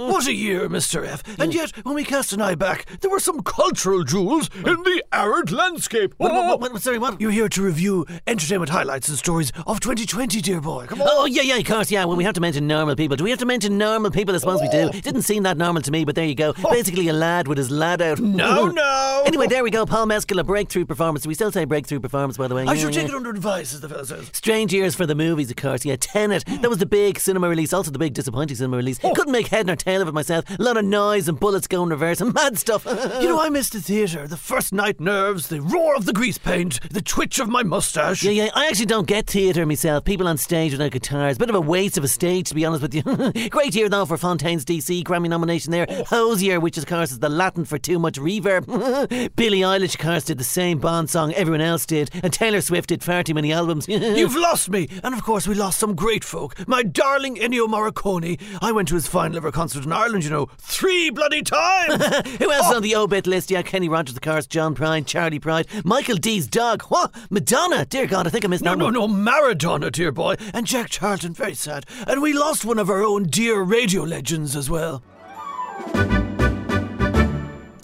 What 0.06 0.26
a 0.26 0.32
year, 0.32 0.68
Mr. 0.68 1.06
F. 1.06 1.22
And 1.38 1.54
yet, 1.54 1.70
when 1.84 1.94
we 1.94 2.04
cast 2.04 2.32
an 2.32 2.40
eye 2.40 2.54
back, 2.54 3.00
there 3.00 3.10
were 3.10 3.20
some 3.20 3.42
cultural 3.42 4.04
jewels 4.04 4.50
in 4.54 4.62
the 4.82 5.04
arid 5.12 5.50
landscape. 5.50 6.14
What, 6.18 6.32
what, 6.32 6.44
oh! 6.44 6.56
what, 6.56 6.72
what, 6.72 6.82
sorry, 6.82 6.98
what? 6.98 7.20
You're 7.20 7.30
here 7.30 7.48
to 7.48 7.62
review 7.62 8.06
entertainment 8.26 8.70
highlights 8.70 9.08
and 9.08 9.18
stories 9.18 9.52
of 9.66 9.80
2020, 9.80 10.40
dear 10.40 10.60
boy. 10.60 10.86
Come 10.86 11.02
on. 11.02 11.08
Oh, 11.10 11.24
yeah, 11.26 11.42
yeah, 11.42 11.55
of 11.58 11.64
course, 11.66 11.90
yeah. 11.90 12.04
Well, 12.04 12.16
we 12.16 12.24
have 12.24 12.34
to 12.34 12.40
mention 12.40 12.66
normal 12.66 12.96
people. 12.96 13.16
Do 13.16 13.24
we 13.24 13.30
have 13.30 13.38
to 13.40 13.46
mention 13.46 13.78
normal 13.78 14.10
people? 14.10 14.34
I 14.34 14.38
suppose 14.38 14.60
we 14.60 14.68
do. 14.68 14.88
It 14.88 15.02
Didn't 15.04 15.22
seem 15.22 15.42
that 15.44 15.56
normal 15.56 15.82
to 15.82 15.90
me, 15.90 16.04
but 16.04 16.14
there 16.14 16.24
you 16.24 16.34
go. 16.34 16.54
Oh. 16.64 16.70
Basically, 16.72 17.08
a 17.08 17.12
lad 17.12 17.48
with 17.48 17.58
his 17.58 17.70
lad 17.70 18.00
out. 18.02 18.18
No, 18.20 18.66
no. 18.68 19.22
Anyway, 19.26 19.46
there 19.46 19.62
we 19.64 19.70
go. 19.70 19.86
Paul 19.86 20.06
Mescal, 20.06 20.38
a 20.38 20.44
breakthrough 20.44 20.84
performance. 20.84 21.22
Do 21.24 21.28
we 21.28 21.34
still 21.34 21.52
say 21.52 21.64
breakthrough 21.64 22.00
performance, 22.00 22.36
by 22.36 22.48
the 22.48 22.54
way? 22.54 22.62
I 22.62 22.72
Yeah, 22.74 22.80
should 22.80 22.94
yeah. 22.94 23.00
take 23.02 23.10
it 23.10 23.14
under 23.14 23.30
advice, 23.30 23.74
as 23.74 23.80
the 23.80 23.88
fella 23.88 24.04
says. 24.06 24.30
Strange 24.32 24.72
years 24.72 24.94
for 24.94 25.06
the 25.06 25.14
movies, 25.14 25.50
of 25.50 25.56
course. 25.56 25.84
Yeah, 25.84 25.96
Tenet. 25.98 26.48
Hmm. 26.48 26.60
That 26.62 26.68
was 26.68 26.78
the 26.78 26.86
big 26.86 27.18
cinema 27.18 27.48
release. 27.48 27.72
Also, 27.72 27.90
the 27.90 27.98
big 27.98 28.14
disappointing 28.14 28.56
cinema 28.56 28.76
release. 28.76 28.98
Oh. 29.02 29.12
Couldn't 29.14 29.32
make 29.32 29.48
head 29.48 29.66
nor 29.66 29.76
tail 29.76 30.02
of 30.02 30.08
it 30.08 30.12
myself. 30.14 30.44
A 30.58 30.62
lot 30.62 30.76
of 30.76 30.84
noise 30.84 31.28
and 31.28 31.38
bullets 31.38 31.66
going 31.66 31.90
reverse 31.90 32.20
and 32.20 32.32
mad 32.34 32.58
stuff. 32.58 32.86
You 33.26 33.28
know, 33.28 33.40
I 33.40 33.48
missed 33.48 33.72
the 33.72 33.80
theatre. 33.80 34.26
The 34.28 34.36
first 34.36 34.72
night 34.72 35.00
nerves, 35.00 35.48
the 35.48 35.60
roar 35.60 35.96
of 35.96 36.04
the 36.06 36.12
grease 36.12 36.38
paint, 36.38 36.78
the 36.90 37.00
twitch 37.00 37.38
of 37.38 37.48
my 37.48 37.62
mustache. 37.62 38.22
Yeah, 38.22 38.30
yeah. 38.32 38.50
I 38.54 38.66
actually 38.66 38.86
don't 38.86 39.06
get 39.06 39.26
theatre 39.26 39.64
myself. 39.64 40.04
People 40.04 40.28
on 40.28 40.36
stage 40.36 40.72
without 40.72 40.90
guitars. 40.92 41.38
Bit 41.46 41.54
of 41.54 41.62
a 41.64 41.70
waste 41.70 41.96
of 41.96 42.02
a 42.02 42.08
stage, 42.08 42.48
to 42.48 42.56
be 42.56 42.64
honest 42.64 42.82
with 42.82 42.92
you. 42.92 43.02
Great 43.50 43.72
year, 43.76 43.88
though, 43.88 44.04
for 44.04 44.16
Fontaines 44.16 44.64
DC 44.64 45.04
Grammy 45.04 45.28
nomination 45.28 45.70
there. 45.70 45.86
Oh. 45.88 46.02
Hozier, 46.02 46.58
which, 46.58 46.76
of 46.76 46.86
course, 46.86 47.12
is 47.12 47.20
the 47.20 47.28
Latin 47.28 47.64
for 47.64 47.78
too 47.78 48.00
much 48.00 48.14
reverb. 48.18 48.66
Billie 49.36 49.60
Eilish, 49.60 49.94
of 49.94 50.00
course, 50.00 50.24
did 50.24 50.38
the 50.38 50.42
same 50.42 50.80
Bond 50.80 51.08
song 51.08 51.32
everyone 51.34 51.60
else 51.60 51.86
did. 51.86 52.10
And 52.24 52.32
Taylor 52.32 52.60
Swift 52.60 52.88
did 52.88 53.04
far 53.04 53.22
too 53.22 53.32
many 53.32 53.52
albums. 53.52 53.86
You've 53.88 54.34
lost 54.34 54.70
me. 54.70 54.88
And 55.04 55.14
of 55.14 55.22
course, 55.22 55.46
we 55.46 55.54
lost 55.54 55.78
some 55.78 55.94
great 55.94 56.24
folk. 56.24 56.66
My 56.66 56.82
darling 56.82 57.36
Ennio 57.36 57.68
Morricone. 57.68 58.42
I 58.60 58.72
went 58.72 58.88
to 58.88 58.96
his 58.96 59.06
final 59.06 59.36
ever 59.36 59.52
concert 59.52 59.84
in 59.84 59.92
Ireland, 59.92 60.24
you 60.24 60.30
know, 60.30 60.48
three 60.58 61.10
bloody 61.10 61.42
times. 61.42 62.04
Who 62.38 62.50
else 62.50 62.66
is 62.66 62.72
oh. 62.72 62.76
on 62.76 62.82
the 62.82 62.96
obit 62.96 63.28
list? 63.28 63.52
Yeah, 63.52 63.62
Kenny 63.62 63.88
Rogers, 63.88 64.16
of 64.16 64.22
course, 64.22 64.48
John 64.48 64.74
Prine, 64.74 65.06
Charley 65.06 65.38
Pride, 65.38 65.68
Michael 65.84 66.16
D's 66.16 66.48
dog. 66.48 66.82
What? 66.88 67.14
Madonna? 67.30 67.84
Dear 67.84 68.08
God, 68.08 68.26
I 68.26 68.30
think 68.30 68.44
I 68.44 68.48
missed 68.48 68.64
No, 68.64 68.72
that 68.72 68.78
no, 68.78 68.86
one. 68.86 68.94
no, 68.94 69.06
Maradona, 69.06 69.92
dear 69.92 70.10
boy. 70.10 70.34
And 70.52 70.66
Jack 70.66 70.90
Charlton, 70.90 71.35
very 71.36 71.54
sad. 71.54 71.86
And 72.06 72.22
we 72.22 72.32
lost 72.32 72.64
one 72.64 72.78
of 72.78 72.90
our 72.90 73.02
own 73.02 73.24
dear 73.24 73.60
radio 73.60 74.02
legends 74.02 74.56
as 74.56 74.70
well. 74.70 75.02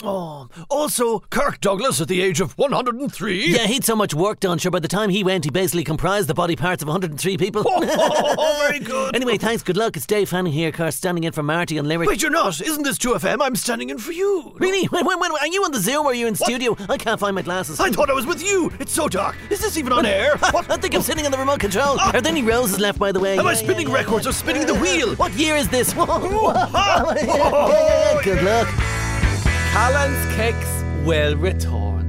Oh, 0.05 0.49
also 0.69 1.21
Kirk 1.31 1.61
Douglas 1.61 2.01
at 2.01 2.09
the 2.09 2.21
age 2.23 2.41
of 2.41 2.59
103. 2.59 3.47
Yeah, 3.47 3.67
he'd 3.67 3.85
so 3.85 3.95
much 3.95 4.15
work 4.15 4.41
done. 4.41 4.59
Sure, 4.59 4.71
by 4.71 4.81
the 4.81 4.89
time 4.89 5.11
he 5.11 5.23
went, 5.23 5.45
he 5.45 5.51
basically 5.51 5.85
comprised 5.85 6.29
the 6.29 6.35
body 6.35 6.57
parts 6.57 6.83
of 6.83 6.89
103 6.89 7.37
people. 7.37 7.63
Oh, 7.65 8.67
very 8.67 8.81
good. 8.81 9.15
anyway, 9.15 9.39
thanks. 9.39 9.63
Good 9.63 9.77
luck. 9.77 9.97
It's 9.97 10.07
Dave 10.07 10.29
Fanning 10.29 10.53
here, 10.53 10.73
course, 10.73 10.97
standing 10.97 11.25
in 11.25 11.33
for 11.33 11.43
Marty 11.43 11.79
on 11.79 11.87
Lyric. 11.87 12.09
Wait, 12.09 12.21
you're 12.23 12.31
not. 12.31 12.61
Isn't 12.61 12.83
this 12.83 12.99
2FM? 12.99 13.39
I'm 13.41 13.55
standing 13.55 13.91
in 13.91 13.99
for 13.99 14.13
you. 14.13 14.53
Really? 14.57 14.87
When, 14.87 15.07
when, 15.07 15.21
when, 15.21 15.31
are 15.33 15.47
you 15.47 15.65
on 15.65 15.73
the 15.73 15.81
Zoom 15.81 16.07
or 16.07 16.11
are 16.11 16.15
you 16.15 16.27
in 16.27 16.35
studio? 16.35 16.77
I 16.89 16.99
can't 16.99 17.21
find 17.21 17.35
my 17.35 17.43
glasses. 17.43 17.79
I 17.79 17.91
thought 17.91 18.11
I 18.11 18.15
was 18.15 18.27
with 18.27 18.43
you. 18.43 18.73
It's 18.81 18.93
so 18.93 19.09
dark. 19.09 19.37
Is 19.51 19.61
this 19.61 19.77
even 19.77 19.93
on 19.93 20.07
air? 20.07 20.37
What? 20.53 20.71
I 20.71 20.77
think 20.77 20.95
I'm 20.95 21.01
sitting 21.01 21.25
on 21.25 21.33
the 21.33 21.39
remote 21.39 21.61
control. 21.61 21.97
Ah. 21.99 22.11
Are 22.13 22.21
there 22.21 22.31
any 22.31 22.43
roses 22.43 22.79
left, 22.79 22.99
by 22.99 23.11
the 23.11 23.21
way? 23.21 23.39
Am 23.39 23.47
I 23.47 23.55
spinning 23.55 23.89
yeah, 23.89 23.95
yeah. 23.95 24.01
records 24.01 24.27
or 24.27 24.33
spinning 24.33 24.67
the 24.67 24.75
wheel? 24.75 25.15
What 25.15 25.33
year 25.33 25.57
is 25.57 25.69
this? 25.69 25.95
yeah, 25.95 26.05
yeah, 26.07 27.15
yeah, 27.15 27.25
yeah. 27.25 28.21
Good 28.23 28.39
oh, 28.39 28.43
luck. 28.43 29.02
Callan's 29.73 30.37
Kicks 30.37 30.85
will 31.03 31.35
return. 31.35 32.02